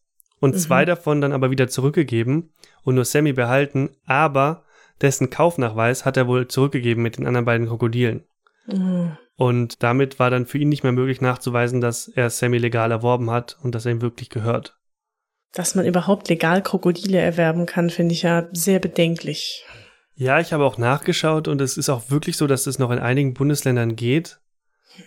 und 0.41 0.55
mhm. 0.55 0.59
zwei 0.59 0.83
davon 0.83 1.21
dann 1.21 1.31
aber 1.31 1.51
wieder 1.51 1.69
zurückgegeben 1.69 2.51
und 2.83 2.95
nur 2.95 3.05
Sammy 3.05 3.31
behalten, 3.31 3.95
aber 4.05 4.65
dessen 5.01 5.29
Kaufnachweis 5.29 6.05
hat 6.05 6.17
er 6.17 6.27
wohl 6.27 6.47
zurückgegeben 6.47 7.03
mit 7.03 7.17
den 7.17 7.27
anderen 7.27 7.45
beiden 7.45 7.67
Krokodilen. 7.67 8.25
Mhm. 8.67 9.17
Und 9.35 9.81
damit 9.81 10.19
war 10.19 10.29
dann 10.29 10.45
für 10.45 10.59
ihn 10.59 10.69
nicht 10.69 10.83
mehr 10.83 10.91
möglich 10.91 11.21
nachzuweisen, 11.21 11.81
dass 11.81 12.07
er 12.07 12.29
Sammy 12.29 12.57
legal 12.57 12.91
erworben 12.91 13.31
hat 13.31 13.57
und 13.63 13.73
dass 13.73 13.85
er 13.85 13.91
ihm 13.91 14.01
wirklich 14.01 14.29
gehört. 14.29 14.77
Dass 15.51 15.75
man 15.75 15.85
überhaupt 15.85 16.29
legal 16.29 16.61
Krokodile 16.61 17.17
erwerben 17.17 17.65
kann, 17.65 17.89
finde 17.89 18.13
ich 18.13 18.21
ja 18.21 18.47
sehr 18.51 18.79
bedenklich. 18.79 19.65
Ja, 20.13 20.39
ich 20.39 20.53
habe 20.53 20.63
auch 20.63 20.77
nachgeschaut 20.77 21.47
und 21.47 21.59
es 21.59 21.77
ist 21.77 21.89
auch 21.89 22.09
wirklich 22.09 22.37
so, 22.37 22.45
dass 22.45 22.67
es 22.67 22.77
noch 22.77 22.91
in 22.91 22.99
einigen 22.99 23.33
Bundesländern 23.33 23.95
geht. 23.95 24.39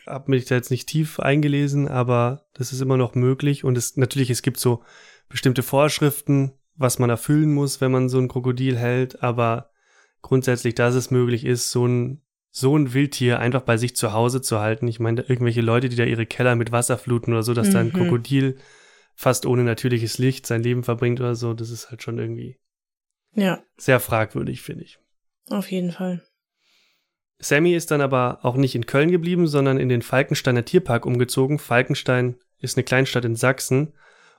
Hab 0.07 0.29
mich 0.29 0.47
da 0.47 0.57
jetzt 0.57 0.71
nicht 0.71 0.89
tief 0.89 1.21
eingelesen, 1.21 1.89
aber 1.89 2.47
das 2.55 2.73
ist 2.73 2.81
immer 2.81 2.97
noch 2.97 3.15
möglich 3.15 3.65
und 3.65 3.79
es 3.79 3.97
natürlich 3.97 4.31
es 4.31 4.43
gibt 4.43 4.59
so 4.59 4.83
bestimmte 5.29 5.63
Vorschriften, 5.63 6.55
was 6.75 6.99
man 6.99 7.11
erfüllen 7.11 7.55
muss, 7.55 7.81
wenn 7.81 7.93
man 7.93 8.09
so 8.09 8.19
ein 8.19 8.29
Krokodil 8.29 8.77
hält, 8.77 9.23
aber 9.23 9.71
grundsätzlich, 10.25 10.75
dass 10.75 10.95
es 10.95 11.11
möglich 11.11 11.45
ist, 11.45 11.71
so 11.71 11.87
ein 11.87 12.21
so 12.51 12.77
ein 12.77 12.95
Wildtier 12.95 13.41
einfach 13.41 13.63
bei 13.63 13.77
sich 13.77 13.97
zu 13.97 14.13
Hause 14.13 14.41
zu 14.41 14.61
halten. 14.61 14.87
Ich 14.87 15.01
meine, 15.01 15.23
irgendwelche 15.23 15.61
Leute, 15.61 15.89
die 15.89 15.97
da 15.97 16.05
ihre 16.05 16.25
Keller 16.25 16.55
mit 16.55 16.71
Wasser 16.71 16.99
fluten 16.99 17.33
oder 17.33 17.43
so, 17.43 17.53
dass 17.53 17.69
mhm. 17.69 17.73
da 17.73 17.81
ein 17.81 17.87
mhm. 17.89 17.93
Krokodil 17.93 18.59
fast 19.17 19.45
ohne 19.45 19.65
natürliches 19.65 20.19
Licht 20.19 20.47
sein 20.47 20.63
Leben 20.63 20.85
verbringt 20.85 21.21
oder 21.21 21.35
so, 21.35 21.53
das 21.53 21.71
ist 21.71 21.91
halt 21.91 22.05
schon 22.05 22.19
irgendwie 22.19 22.59
ja. 23.35 23.63
Sehr 23.77 24.01
fragwürdig, 24.01 24.63
finde 24.63 24.85
ich. 24.85 24.99
Auf 25.51 25.71
jeden 25.71 25.91
Fall. 25.91 26.23
Sammy 27.39 27.75
ist 27.75 27.91
dann 27.91 28.01
aber 28.01 28.39
auch 28.43 28.55
nicht 28.55 28.75
in 28.75 28.87
Köln 28.87 29.11
geblieben, 29.11 29.47
sondern 29.47 29.79
in 29.79 29.89
den 29.89 30.03
Falkensteiner 30.03 30.65
Tierpark 30.65 31.05
umgezogen. 31.05 31.59
Falkenstein 31.59 32.37
ist 32.61 32.77
eine 32.77 32.85
Kleinstadt 32.85 33.25
in 33.25 33.35
Sachsen 33.35 33.93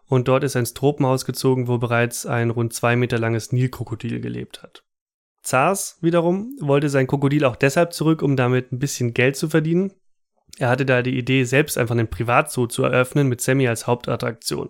und 0.05 0.27
dort 0.27 0.43
ist 0.43 0.55
er 0.55 0.59
ins 0.59 0.73
Tropenhaus 0.73 1.25
gezogen, 1.25 1.67
wo 1.67 1.77
bereits 1.77 2.25
ein 2.25 2.49
rund 2.49 2.73
zwei 2.73 2.95
Meter 2.95 3.19
langes 3.19 3.51
Nilkrokodil 3.51 4.21
gelebt 4.21 4.63
hat. 4.63 4.85
Zars 5.45 5.97
wiederum 6.01 6.57
wollte 6.59 6.89
sein 6.89 7.07
Krokodil 7.07 7.45
auch 7.45 7.55
deshalb 7.55 7.93
zurück, 7.93 8.21
um 8.21 8.35
damit 8.35 8.71
ein 8.71 8.79
bisschen 8.79 9.13
Geld 9.13 9.35
zu 9.35 9.47
verdienen. 9.47 9.93
Er 10.57 10.69
hatte 10.69 10.85
da 10.85 11.01
die 11.01 11.17
Idee, 11.17 11.43
selbst 11.43 11.77
einfach 11.77 11.93
einen 11.95 12.09
Privatzoo 12.09 12.67
zu 12.67 12.83
eröffnen 12.83 13.27
mit 13.27 13.41
Sammy 13.41 13.67
als 13.67 13.87
Hauptattraktion. 13.87 14.69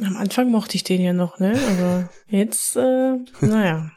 Am 0.00 0.16
Anfang 0.16 0.50
mochte 0.50 0.74
ich 0.74 0.84
den 0.84 1.02
ja 1.02 1.12
noch, 1.12 1.38
ne? 1.38 1.54
Aber 1.70 2.08
jetzt, 2.26 2.76
äh, 2.76 3.18
naja. 3.40 3.92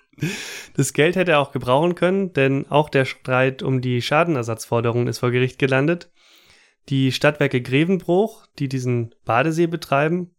Das 0.76 0.94
Geld 0.94 1.16
hätte 1.16 1.34
er 1.34 1.40
auch 1.40 1.52
gebrauchen 1.52 1.96
können, 1.96 2.34
denn 2.34 2.70
auch 2.70 2.90
der 2.90 3.06
Streit 3.06 3.64
um 3.64 3.82
die 3.82 4.02
Schadenersatzforderungen 4.02 5.08
ist 5.08 5.20
vor 5.20 5.32
Gericht 5.32 5.58
gelandet. 5.58 6.12
Die 6.90 7.12
Stadtwerke 7.12 7.62
Grevenbruch, 7.62 8.46
die 8.60 8.70
diesen 8.70 9.16
Badesee 9.26 9.68
betreiben, 9.68 10.36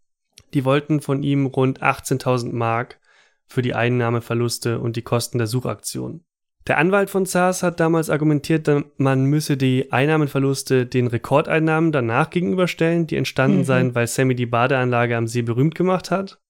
die 0.55 0.65
wollten 0.65 1.01
von 1.01 1.23
ihm 1.23 1.47
rund 1.47 1.83
18.000 1.83 2.53
Mark 2.53 3.01
für 3.47 3.63
die 3.63 3.75
Einnahmeverluste 3.75 4.79
und 4.81 4.97
die 4.97 5.03
Kosten 5.03 5.39
der 5.39 5.47
Suchaktion. 5.47 6.25
Der 6.67 6.79
Anwalt 6.79 7.11
von 7.11 7.27
SARS 7.27 7.63
hat 7.63 7.79
damals 7.79 8.11
argumentiert, 8.11 8.69
man 8.97 9.25
müsse 9.25 9.57
die 9.57 9.93
Einnahmenverluste 9.93 10.85
den 10.85 11.07
Rekordeinnahmen 11.07 11.93
danach 11.93 12.31
gegenüberstellen, 12.31 13.07
die 13.07 13.17
entstanden 13.17 13.59
mhm. 13.59 13.65
seien, 13.65 13.95
weil 13.95 14.09
Sammy 14.09 14.35
die 14.35 14.47
Badeanlage 14.47 15.17
am 15.17 15.29
See 15.29 15.43
berühmt 15.43 15.77
gemacht 15.77 16.11
hat. 16.11 16.41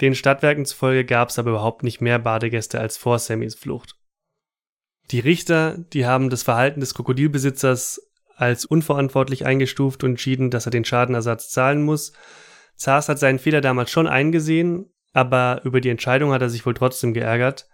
Den 0.00 0.14
Stadtwerken 0.14 0.66
zufolge 0.66 1.04
gab 1.04 1.28
es 1.28 1.38
aber 1.38 1.50
überhaupt 1.50 1.84
nicht 1.84 2.00
mehr 2.00 2.18
Badegäste 2.18 2.80
als 2.80 2.96
vor 2.96 3.18
Sammys 3.18 3.54
Flucht. 3.54 3.94
Die 5.12 5.20
Richter, 5.20 5.78
die 5.92 6.06
haben 6.06 6.28
das 6.28 6.42
Verhalten 6.42 6.80
des 6.80 6.94
Krokodilbesitzers 6.94 8.00
als 8.34 8.64
unverantwortlich 8.64 9.46
eingestuft 9.46 10.02
und 10.02 10.10
entschieden, 10.10 10.50
dass 10.50 10.66
er 10.66 10.72
den 10.72 10.84
Schadenersatz 10.84 11.50
zahlen 11.50 11.82
muss. 11.82 12.12
SARS 12.74 13.08
hat 13.08 13.18
seinen 13.18 13.38
Fehler 13.38 13.60
damals 13.60 13.90
schon 13.90 14.08
eingesehen, 14.08 14.90
aber 15.16 15.62
über 15.64 15.80
die 15.80 15.88
Entscheidung 15.88 16.32
hat 16.32 16.42
er 16.42 16.50
sich 16.50 16.66
wohl 16.66 16.74
trotzdem 16.74 17.14
geärgert. 17.14 17.70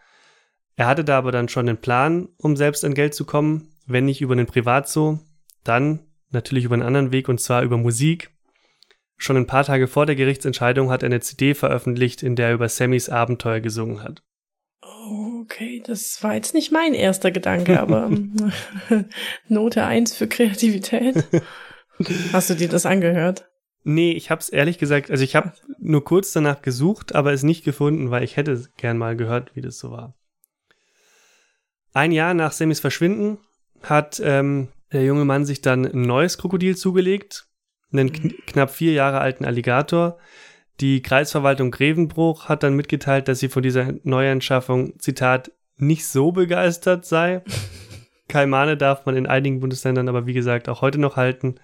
Er 0.76 0.86
hatte 0.86 1.02
da 1.02 1.18
aber 1.18 1.32
dann 1.32 1.48
schon 1.48 1.68
einen 1.68 1.80
Plan, 1.80 2.28
um 2.36 2.56
selbst 2.56 2.84
an 2.84 2.94
Geld 2.94 3.14
zu 3.14 3.24
kommen, 3.24 3.72
wenn 3.84 4.04
nicht 4.04 4.20
über 4.20 4.32
einen 4.32 4.46
Privatzoo, 4.46 5.18
dann 5.64 6.06
natürlich 6.30 6.64
über 6.64 6.74
einen 6.74 6.84
anderen 6.84 7.10
Weg 7.10 7.28
und 7.28 7.40
zwar 7.40 7.62
über 7.62 7.76
Musik. 7.76 8.30
Schon 9.16 9.36
ein 9.36 9.48
paar 9.48 9.64
Tage 9.64 9.88
vor 9.88 10.06
der 10.06 10.14
Gerichtsentscheidung 10.14 10.88
hat 10.92 11.02
er 11.02 11.06
eine 11.06 11.18
CD 11.18 11.54
veröffentlicht, 11.54 12.22
in 12.22 12.36
der 12.36 12.46
er 12.46 12.54
über 12.54 12.68
Sammys 12.68 13.08
Abenteuer 13.08 13.58
gesungen 13.58 14.04
hat. 14.04 14.22
Okay, 15.40 15.82
das 15.84 16.22
war 16.22 16.36
jetzt 16.36 16.54
nicht 16.54 16.70
mein 16.70 16.94
erster 16.94 17.32
Gedanke, 17.32 17.80
aber 17.80 18.08
Note 19.48 19.84
1 19.84 20.14
für 20.14 20.28
Kreativität. 20.28 21.24
Hast 22.32 22.50
du 22.50 22.54
dir 22.54 22.68
das 22.68 22.86
angehört? 22.86 23.51
Nee, 23.84 24.12
ich 24.12 24.30
hab's 24.30 24.48
ehrlich 24.48 24.78
gesagt, 24.78 25.10
also 25.10 25.24
ich 25.24 25.34
habe 25.34 25.52
nur 25.78 26.04
kurz 26.04 26.32
danach 26.32 26.62
gesucht, 26.62 27.14
aber 27.14 27.32
es 27.32 27.42
nicht 27.42 27.64
gefunden, 27.64 28.10
weil 28.10 28.22
ich 28.22 28.36
hätte 28.36 28.68
gern 28.76 28.96
mal 28.96 29.16
gehört, 29.16 29.56
wie 29.56 29.60
das 29.60 29.78
so 29.78 29.90
war. 29.90 30.14
Ein 31.92 32.12
Jahr 32.12 32.32
nach 32.34 32.52
Sammys 32.52 32.80
Verschwinden 32.80 33.38
hat 33.82 34.20
ähm, 34.24 34.68
der 34.92 35.04
junge 35.04 35.24
Mann 35.24 35.44
sich 35.44 35.62
dann 35.62 35.84
ein 35.84 36.02
neues 36.02 36.38
Krokodil 36.38 36.76
zugelegt, 36.76 37.48
einen 37.92 38.12
kn 38.12 38.32
knapp 38.46 38.70
vier 38.70 38.92
Jahre 38.92 39.20
alten 39.20 39.44
Alligator. 39.44 40.18
Die 40.80 41.02
Kreisverwaltung 41.02 41.70
Grevenbruch 41.70 42.48
hat 42.48 42.62
dann 42.62 42.74
mitgeteilt, 42.74 43.28
dass 43.28 43.40
sie 43.40 43.48
von 43.48 43.62
dieser 43.62 43.92
Neuanschaffung, 44.04 44.98
Zitat, 44.98 45.52
nicht 45.76 46.06
so 46.06 46.32
begeistert 46.32 47.04
sei. 47.04 47.42
Kaimane 48.28 48.76
darf 48.76 49.04
man 49.04 49.16
in 49.16 49.26
einigen 49.26 49.60
Bundesländern 49.60 50.08
aber 50.08 50.26
wie 50.26 50.32
gesagt 50.32 50.68
auch 50.68 50.80
heute 50.80 50.98
noch 50.98 51.16
halten, 51.16 51.56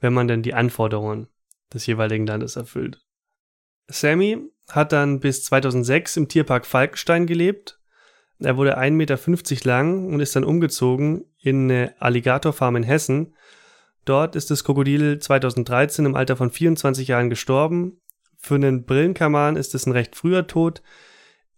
wenn 0.00 0.14
man 0.14 0.26
denn 0.26 0.42
die 0.42 0.54
Anforderungen 0.54 1.28
des 1.72 1.86
jeweiligen 1.86 2.26
Landes 2.26 2.56
erfüllt. 2.56 3.00
Sammy 3.88 4.38
hat 4.68 4.92
dann 4.92 5.20
bis 5.20 5.44
2006 5.44 6.16
im 6.16 6.28
Tierpark 6.28 6.66
Falkenstein 6.66 7.26
gelebt. 7.26 7.80
Er 8.38 8.56
wurde 8.56 8.78
1,50 8.78 8.90
Meter 8.90 9.68
lang 9.68 10.12
und 10.12 10.20
ist 10.20 10.36
dann 10.36 10.44
umgezogen 10.44 11.24
in 11.38 11.70
eine 11.70 11.94
Alligatorfarm 12.00 12.76
in 12.76 12.82
Hessen. 12.82 13.34
Dort 14.04 14.36
ist 14.36 14.50
das 14.50 14.64
Krokodil 14.64 15.18
2013 15.18 16.04
im 16.04 16.14
Alter 16.14 16.36
von 16.36 16.50
24 16.50 17.08
Jahren 17.08 17.30
gestorben. 17.30 18.00
Für 18.38 18.56
einen 18.56 18.84
Brillenkaman 18.84 19.56
ist 19.56 19.74
es 19.74 19.86
ein 19.86 19.92
recht 19.92 20.14
früher 20.14 20.46
Tod. 20.46 20.82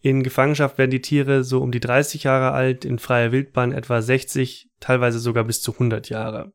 In 0.00 0.22
Gefangenschaft 0.22 0.78
werden 0.78 0.92
die 0.92 1.02
Tiere 1.02 1.42
so 1.42 1.60
um 1.60 1.72
die 1.72 1.80
30 1.80 2.22
Jahre 2.22 2.52
alt, 2.52 2.84
in 2.84 2.98
freier 2.98 3.32
Wildbahn 3.32 3.72
etwa 3.72 4.00
60, 4.00 4.70
teilweise 4.78 5.18
sogar 5.18 5.44
bis 5.44 5.60
zu 5.60 5.72
100 5.72 6.08
Jahre. 6.08 6.52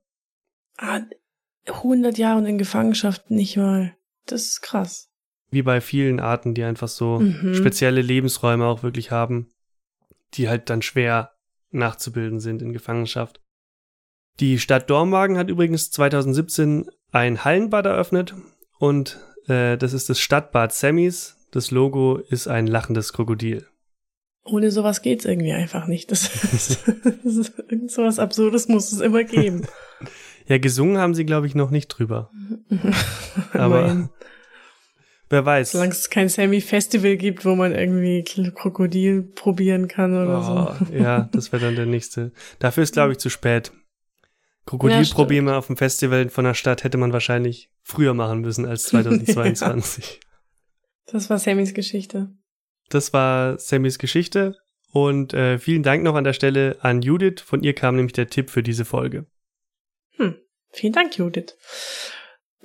Ah, 0.78 1.02
100 1.66 2.18
Jahre 2.18 2.48
in 2.48 2.58
Gefangenschaft 2.58 3.32
nicht 3.32 3.58
mal. 3.58 3.96
Das 4.26 4.44
ist 4.44 4.62
krass. 4.62 5.10
Wie 5.50 5.62
bei 5.62 5.82
vielen 5.82 6.20
Arten, 6.20 6.54
die 6.54 6.64
einfach 6.64 6.88
so 6.88 7.20
mhm. 7.20 7.54
spezielle 7.56 8.02
Lebensräume 8.02 8.66
auch 8.66 8.84
wirklich 8.84 9.12
haben, 9.12 9.50
die 10.34 10.50
halt 10.50 10.70
dann 10.70 10.82
schwer 10.82 11.32
nachzubilden 11.72 12.40
sind 12.40 12.62
in 12.62 12.74
Gefangenschaft. 12.74 13.42
Die 14.40 14.60
Stadt 14.60 14.90
Dormagen 14.90 15.38
hat 15.38 15.50
übrigens 15.50 15.92
2017 15.92 16.90
ein 17.12 17.44
Hallenbad 17.44 17.86
eröffnet 17.86 18.34
und 18.80 19.20
äh, 19.48 19.78
das 19.78 19.94
ist 19.94 20.10
das 20.10 20.20
Stadtbad 20.20 20.74
Sammys. 20.74 21.38
Das 21.52 21.70
Logo 21.70 22.18
ist 22.18 22.48
ein 22.48 22.66
lachendes 22.66 23.14
Krokodil. 23.14 23.68
Ohne 24.46 24.72
sowas 24.72 25.02
geht's 25.04 25.26
irgendwie 25.26 25.54
einfach 25.54 25.88
nicht. 25.88 26.12
Das, 26.12 26.32
das, 26.52 26.84
das, 27.24 27.54
irgend 27.70 27.92
sowas 27.92 28.18
Absurdes 28.20 28.68
muss 28.68 28.92
es 28.92 29.00
immer 29.00 29.24
geben. 29.24 29.68
Ja, 30.48 30.58
gesungen 30.58 30.98
haben 30.98 31.14
sie, 31.14 31.26
glaube 31.26 31.48
ich, 31.48 31.56
noch 31.56 31.70
nicht 31.70 31.88
drüber. 31.88 32.32
Aber 33.54 34.10
wer 35.30 35.46
weiß. 35.46 35.72
Solange 35.72 35.92
es 35.92 36.10
kein 36.10 36.30
Sammy-Festival 36.30 37.18
gibt, 37.18 37.46
wo 37.46 37.56
man 37.56 37.74
irgendwie 37.74 38.24
Krokodil 38.24 39.24
probieren 39.24 39.88
kann 39.88 40.14
oder 40.14 40.40
oh, 40.40 40.86
so. 40.86 40.94
Ja, 40.94 41.30
das 41.32 41.52
wäre 41.52 41.66
dann 41.66 41.76
der 41.76 41.86
nächste. 41.86 42.32
Dafür 42.60 42.84
ist, 42.84 42.94
glaube 42.94 43.14
ich, 43.14 43.20
zu 43.20 43.30
spät. 43.30 43.72
Krokodilprobleme 44.66 45.52
ja, 45.52 45.58
auf 45.58 45.68
dem 45.68 45.78
Festival 45.78 46.30
von 46.30 46.46
der 46.46 46.54
Stadt 46.54 46.84
hätte 46.84 46.98
man 46.98 47.12
wahrscheinlich 47.12 47.70
früher 47.82 48.14
machen 48.14 48.42
müssen 48.42 48.66
als 48.66 48.84
2022. 48.84 50.06
ja. 50.24 50.30
Das 51.12 51.30
war 51.30 51.38
Sammys 51.38 51.74
Geschichte. 51.74 52.30
Das 52.90 53.12
war 53.12 53.60
Sammys 53.60 53.98
Geschichte. 53.98 54.56
Und 54.92 55.34
äh, 55.34 55.58
vielen 55.58 55.84
Dank 55.84 56.04
noch 56.04 56.16
an 56.16 56.24
der 56.24 56.34
Stelle 56.34 56.78
an 56.82 57.02
Judith. 57.02 57.42
Von 57.44 57.64
ihr 57.64 57.74
kam 57.74 57.96
nämlich 57.96 58.14
der 58.14 58.28
Tipp 58.28 58.50
für 58.50 58.64
diese 58.64 58.86
Folge. 58.86 59.26
Vielen 60.74 60.94
Dank, 60.94 61.18
Judith. 61.18 61.56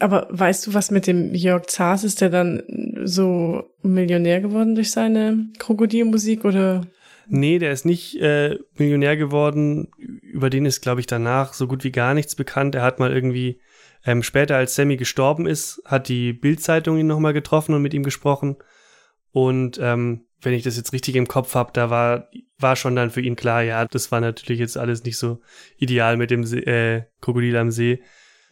Aber 0.00 0.28
weißt 0.30 0.66
du, 0.66 0.74
was 0.74 0.90
mit 0.90 1.06
dem 1.06 1.34
Jörg 1.34 1.66
Zars 1.66 2.04
ist, 2.04 2.20
der 2.20 2.30
dann 2.30 2.62
so 3.04 3.64
Millionär 3.82 4.40
geworden 4.40 4.74
durch 4.74 4.90
seine 4.90 5.48
Krokodilmusik 5.58 6.44
oder? 6.44 6.86
Nee, 7.26 7.58
der 7.58 7.72
ist 7.72 7.84
nicht 7.84 8.16
äh, 8.20 8.58
Millionär 8.76 9.16
geworden. 9.16 9.88
Über 10.22 10.50
den 10.50 10.66
ist, 10.66 10.80
glaube 10.80 11.00
ich, 11.00 11.06
danach 11.06 11.52
so 11.52 11.66
gut 11.66 11.84
wie 11.84 11.92
gar 11.92 12.14
nichts 12.14 12.34
bekannt. 12.34 12.74
Er 12.74 12.82
hat 12.82 12.98
mal 12.98 13.12
irgendwie 13.12 13.60
ähm, 14.06 14.22
später, 14.22 14.56
als 14.56 14.74
Sammy 14.74 14.96
gestorben 14.96 15.46
ist, 15.46 15.82
hat 15.84 16.08
die 16.08 16.32
Bildzeitung 16.32 16.96
ihn 16.96 17.06
nochmal 17.06 17.34
getroffen 17.34 17.74
und 17.74 17.82
mit 17.82 17.92
ihm 17.92 18.04
gesprochen. 18.04 18.56
Und 19.32 19.78
ähm, 19.82 20.27
wenn 20.40 20.54
ich 20.54 20.62
das 20.62 20.76
jetzt 20.76 20.92
richtig 20.92 21.16
im 21.16 21.26
Kopf 21.26 21.54
habe, 21.54 21.72
da 21.72 21.90
war, 21.90 22.28
war 22.58 22.76
schon 22.76 22.94
dann 22.94 23.10
für 23.10 23.20
ihn 23.20 23.36
klar, 23.36 23.62
ja, 23.62 23.84
das 23.86 24.12
war 24.12 24.20
natürlich 24.20 24.60
jetzt 24.60 24.78
alles 24.78 25.04
nicht 25.04 25.18
so 25.18 25.40
ideal 25.76 26.16
mit 26.16 26.30
dem 26.30 26.44
See, 26.44 26.60
äh, 26.60 27.02
Krokodil 27.20 27.56
am 27.56 27.70
See. 27.70 28.02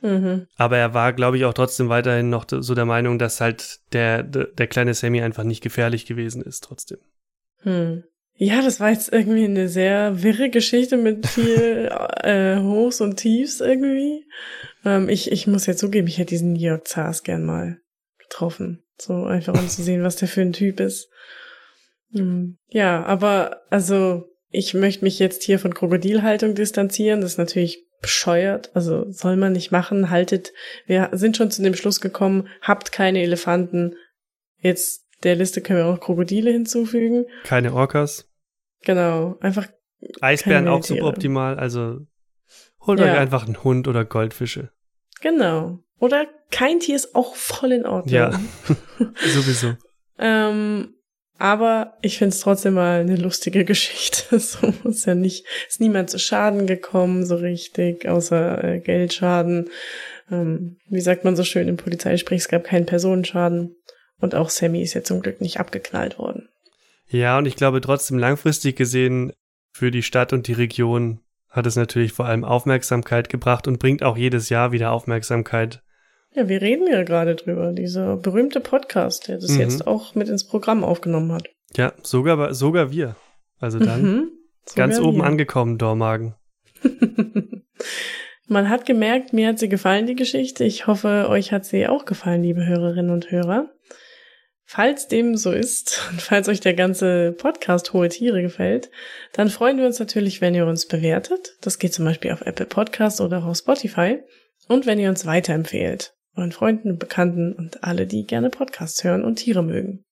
Mhm. 0.03 0.47
Aber 0.57 0.77
er 0.77 0.95
war, 0.95 1.13
glaube 1.13 1.37
ich, 1.37 1.45
auch 1.45 1.55
trotzdem 1.55 1.89
weiterhin 1.89 2.29
noch 2.29 2.47
so 2.49 2.75
der 2.75 2.85
Meinung, 2.85 3.19
dass 3.19 3.41
halt 3.41 3.81
der, 3.93 4.23
der, 4.23 4.45
der 4.45 4.67
kleine 4.67 4.95
Sammy 4.95 5.23
einfach 5.23 5.45
nicht 5.45 5.63
gefährlich 5.63 6.07
gewesen 6.07 6.43
ist, 6.43 6.65
trotzdem. 6.65 6.99
Hm. 7.63 8.05
Ja, 8.39 8.61
das 8.61 8.81
war 8.81 8.91
jetzt 8.91 9.11
irgendwie 9.13 9.45
eine 9.45 9.69
sehr 9.69 10.23
wirre 10.23 10.51
Geschichte 10.51 10.99
mit 10.99 11.27
viel 11.27 11.91
äh, 12.23 12.59
Hochs 12.59 13.01
und 13.01 13.17
Tiefs 13.17 13.61
irgendwie. 13.61 14.27
Ähm, 14.85 15.09
ich, 15.09 15.33
ich 15.33 15.47
muss 15.47 15.67
jetzt 15.67 15.81
zugeben, 15.81 16.07
ich 16.07 16.19
hätte 16.19 16.31
diesen 16.31 16.55
Jörg 16.55 16.85
Zars 16.85 17.23
gern 17.23 17.45
mal 17.45 17.79
getroffen. 18.19 18.83
So 18.99 19.25
einfach 19.25 19.55
um 19.55 19.69
zu 19.69 19.83
sehen, 19.83 20.03
was 20.03 20.17
der 20.17 20.29
für 20.29 20.43
ein 20.43 20.53
Typ 20.53 20.81
ist. 20.81 21.09
Hm. 22.17 22.59
Ja, 22.69 23.05
aber 23.05 23.63
also 23.71 24.25
ich 24.51 24.75
möchte 24.75 25.05
mich 25.05 25.19
jetzt 25.19 25.43
hier 25.43 25.59
von 25.59 25.75
Krokodilhaltung 25.75 26.55
distanzieren. 26.55 27.21
Das 27.21 27.33
ist 27.33 27.39
natürlich 27.39 27.85
bescheuert. 28.01 28.71
Also 28.75 29.11
soll 29.11 29.37
man 29.37 29.53
nicht 29.53 29.71
machen. 29.71 30.11
Haltet, 30.11 30.53
wir 30.87 31.11
sind 31.13 31.37
schon 31.37 31.51
zu 31.51 31.63
dem 31.63 31.75
Schluss 31.75 32.01
gekommen, 32.01 32.49
habt 32.63 32.93
keine 32.93 33.23
Elefanten. 33.23 33.97
Jetzt 34.59 35.07
der 35.23 35.37
Liste 35.37 35.61
können 35.61 35.79
wir 35.79 35.87
auch 35.87 36.01
Krokodile 36.01 36.51
hinzufügen. 36.51 37.27
Keine 37.45 37.73
Orcas. 37.73 38.31
Genau, 38.83 39.37
einfach. 39.41 39.67
Eisbären 40.21 40.69
auch 40.69 40.85
suboptimal. 40.85 41.59
Also 41.59 42.01
holt 42.81 43.01
ja. 43.01 43.07
euch 43.07 43.19
einfach 43.19 43.47
einen 43.47 43.65
Hund 43.65 43.89
oder 43.89 44.05
Goldfische. 44.05 44.71
Genau. 45.21 45.81
Oder 45.99 46.27
kein 46.51 46.81
Tier 46.81 46.95
ist 46.97 47.15
auch 47.15 47.35
voll 47.35 47.73
in 47.73 47.87
Ordnung. 47.87 48.15
Ja, 48.15 48.31
sowieso. 49.27 49.75
ähm, 50.19 50.96
aber 51.39 51.95
ich 52.03 52.19
finde 52.19 52.35
es 52.35 52.41
trotzdem 52.41 52.75
mal 52.75 53.01
eine 53.01 53.17
lustige 53.17 53.65
Geschichte. 53.65 54.39
So 54.41 54.73
ist 54.85 55.07
ja 55.07 55.15
nicht, 55.15 55.45
ist 55.69 55.81
niemand 55.81 56.11
zu 56.11 56.19
Schaden 56.19 56.67
gekommen, 56.67 57.27
so 57.27 57.37
richtig, 57.37 58.09
außer 58.09 58.65
äh, 58.65 58.79
Geldschaden. 58.81 59.71
Ähm, 60.31 60.79
wie 60.89 61.01
sagt 61.01 61.25
man 61.25 61.37
so 61.37 61.45
schön 61.45 61.69
im 61.69 61.77
Polizeisprech, 61.77 62.41
es 62.43 62.49
gab 62.49 62.65
keinen 62.65 62.87
Personenschaden. 62.87 63.77
Und 64.19 64.35
auch 64.35 64.51
Sammy 64.51 64.83
ist 64.83 64.95
ja 64.95 65.03
zum 65.03 65.21
Glück 65.21 65.41
nicht 65.41 65.61
abgeknallt 65.61 66.19
worden. 66.19 66.49
Ja, 67.09 67.39
und 67.39 67.47
ich 67.47 67.57
glaube 67.57 67.81
trotzdem 67.81 68.19
langfristig 68.19 68.77
gesehen 68.77 69.33
für 69.73 69.91
die 69.91 70.03
Stadt 70.03 70.33
und 70.33 70.49
die 70.49 70.55
Region 70.55 71.21
hat 71.51 71.67
es 71.67 71.77
natürlich 71.77 72.13
vor 72.13 72.27
allem 72.27 72.45
Aufmerksamkeit 72.45 73.29
gebracht 73.29 73.69
und 73.69 73.79
bringt 73.79 74.03
auch 74.03 74.17
jedes 74.17 74.49
Jahr 74.49 74.73
wieder 74.73 74.93
Aufmerksamkeit 74.93 75.83
ja, 76.37 76.49
wir 76.49 76.61
reden 76.61 76.87
ja 76.87 77.03
gerade 77.03 77.35
drüber. 77.35 77.73
Dieser 77.73 78.17
berühmte 78.19 78.61
Podcast, 78.61 79.27
der 79.27 79.39
das 79.39 79.53
mhm. 79.53 79.61
jetzt 79.61 79.87
auch 79.87 80.15
mit 80.15 80.29
ins 80.29 80.47
Programm 80.47 80.85
aufgenommen 80.85 81.33
hat. 81.33 81.49
Ja, 81.75 81.95
sogar, 82.03 82.53
sogar 82.55 82.91
wir. 82.91 83.17
Also 83.59 83.79
dann 83.79 84.03
mhm, 84.03 84.31
ganz 84.75 85.01
oben 85.01 85.19
wir. 85.19 85.25
angekommen, 85.25 85.79
Dormagen. 85.79 86.35
Man 88.49 88.69
hat 88.69 88.85
gemerkt, 88.85 89.33
mir 89.33 89.49
hat 89.49 89.59
sie 89.59 89.69
gefallen, 89.69 90.07
die 90.07 90.15
Geschichte. 90.15 90.65
Ich 90.65 90.87
hoffe, 90.87 91.27
euch 91.31 91.53
hat 91.53 91.65
sie 91.65 91.89
auch 91.89 92.05
gefallen, 92.05 92.43
liebe 92.43 92.67
Hörerinnen 92.67 93.11
und 93.11 93.31
Hörer. 93.31 93.71
Falls 94.67 95.09
dem 95.09 95.37
so 95.37 95.53
ist 95.53 96.07
und 96.11 96.21
falls 96.21 96.49
euch 96.49 96.61
der 96.61 96.75
ganze 96.75 97.33
Podcast 97.33 97.95
Hohe 97.95 98.11
Tiere 98.11 98.43
gefällt, 98.43 98.91
dann 99.33 99.49
freuen 99.49 99.79
wir 99.79 99.87
uns 99.87 99.99
natürlich, 99.99 100.43
wenn 100.43 100.55
ihr 100.55 100.67
uns 100.67 100.87
bewertet. 100.87 101.57
Das 101.63 101.79
geht 101.79 101.95
zum 101.95 102.05
Beispiel 102.05 102.33
auf 102.33 102.43
Apple 102.43 102.67
Podcast 102.67 103.23
oder 103.23 103.43
auf 103.43 103.57
Spotify. 103.57 104.19
Und 104.69 104.85
wenn 104.85 104.99
ihr 104.99 105.09
uns 105.09 105.25
weiterempfehlt 105.25 106.16
euren 106.37 106.53
Freunden 106.53 106.91
und 106.91 106.99
Bekannten 106.99 107.53
und 107.53 107.83
alle, 107.85 108.07
die 108.07 108.27
gerne 108.27 108.51
Podcasts 108.51 109.03
hören 109.05 109.25
und 109.25 109.37
Tiere 109.37 109.63
mögen. 109.63 110.05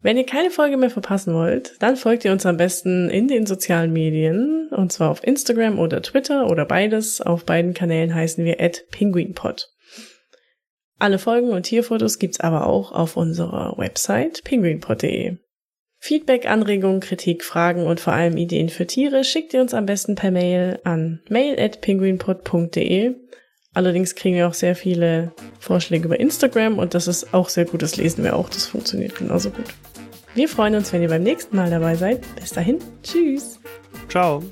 Wenn 0.00 0.16
ihr 0.16 0.26
keine 0.26 0.50
Folge 0.50 0.76
mehr 0.76 0.90
verpassen 0.90 1.34
wollt, 1.34 1.74
dann 1.80 1.96
folgt 1.96 2.24
ihr 2.24 2.32
uns 2.32 2.46
am 2.46 2.56
besten 2.58 3.08
in 3.10 3.28
den 3.28 3.46
sozialen 3.46 3.92
Medien, 3.92 4.68
und 4.70 4.92
zwar 4.92 5.10
auf 5.10 5.24
Instagram 5.24 5.78
oder 5.78 6.02
Twitter 6.02 6.48
oder 6.48 6.64
beides. 6.64 7.20
Auf 7.20 7.44
beiden 7.44 7.74
Kanälen 7.74 8.14
heißen 8.14 8.44
wir 8.44 8.60
at 8.60 8.84
penguinpod. 8.90 9.68
Alle 10.98 11.18
Folgen 11.18 11.50
und 11.50 11.64
Tierfotos 11.64 12.18
gibt's 12.18 12.40
aber 12.40 12.66
auch 12.66 12.92
auf 12.92 13.16
unserer 13.16 13.76
Website 13.78 14.44
penguinpod.de. 14.44 15.38
Feedback, 15.98 16.48
Anregungen, 16.48 17.00
Kritik, 17.00 17.42
Fragen 17.42 17.86
und 17.86 18.00
vor 18.00 18.12
allem 18.12 18.36
Ideen 18.36 18.68
für 18.68 18.86
Tiere 18.86 19.24
schickt 19.24 19.54
ihr 19.54 19.60
uns 19.60 19.74
am 19.74 19.86
besten 19.86 20.14
per 20.14 20.30
Mail 20.30 20.78
an 20.84 21.20
mail 21.28 21.58
at 21.58 21.80
penguinpod.de 21.80 23.14
Allerdings 23.76 24.14
kriegen 24.14 24.36
wir 24.36 24.48
auch 24.48 24.54
sehr 24.54 24.74
viele 24.74 25.32
Vorschläge 25.60 26.06
über 26.06 26.18
Instagram 26.18 26.78
und 26.78 26.94
das 26.94 27.08
ist 27.08 27.34
auch 27.34 27.50
sehr 27.50 27.66
gut. 27.66 27.82
Das 27.82 27.98
lesen 27.98 28.24
wir 28.24 28.34
auch. 28.34 28.48
Das 28.48 28.64
funktioniert 28.64 29.16
genauso 29.16 29.50
gut. 29.50 29.66
Wir 30.34 30.48
freuen 30.48 30.76
uns, 30.76 30.94
wenn 30.94 31.02
ihr 31.02 31.10
beim 31.10 31.22
nächsten 31.22 31.56
Mal 31.56 31.68
dabei 31.68 31.94
seid. 31.94 32.22
Bis 32.36 32.52
dahin. 32.52 32.78
Tschüss. 33.02 33.60
Ciao. 34.08 34.42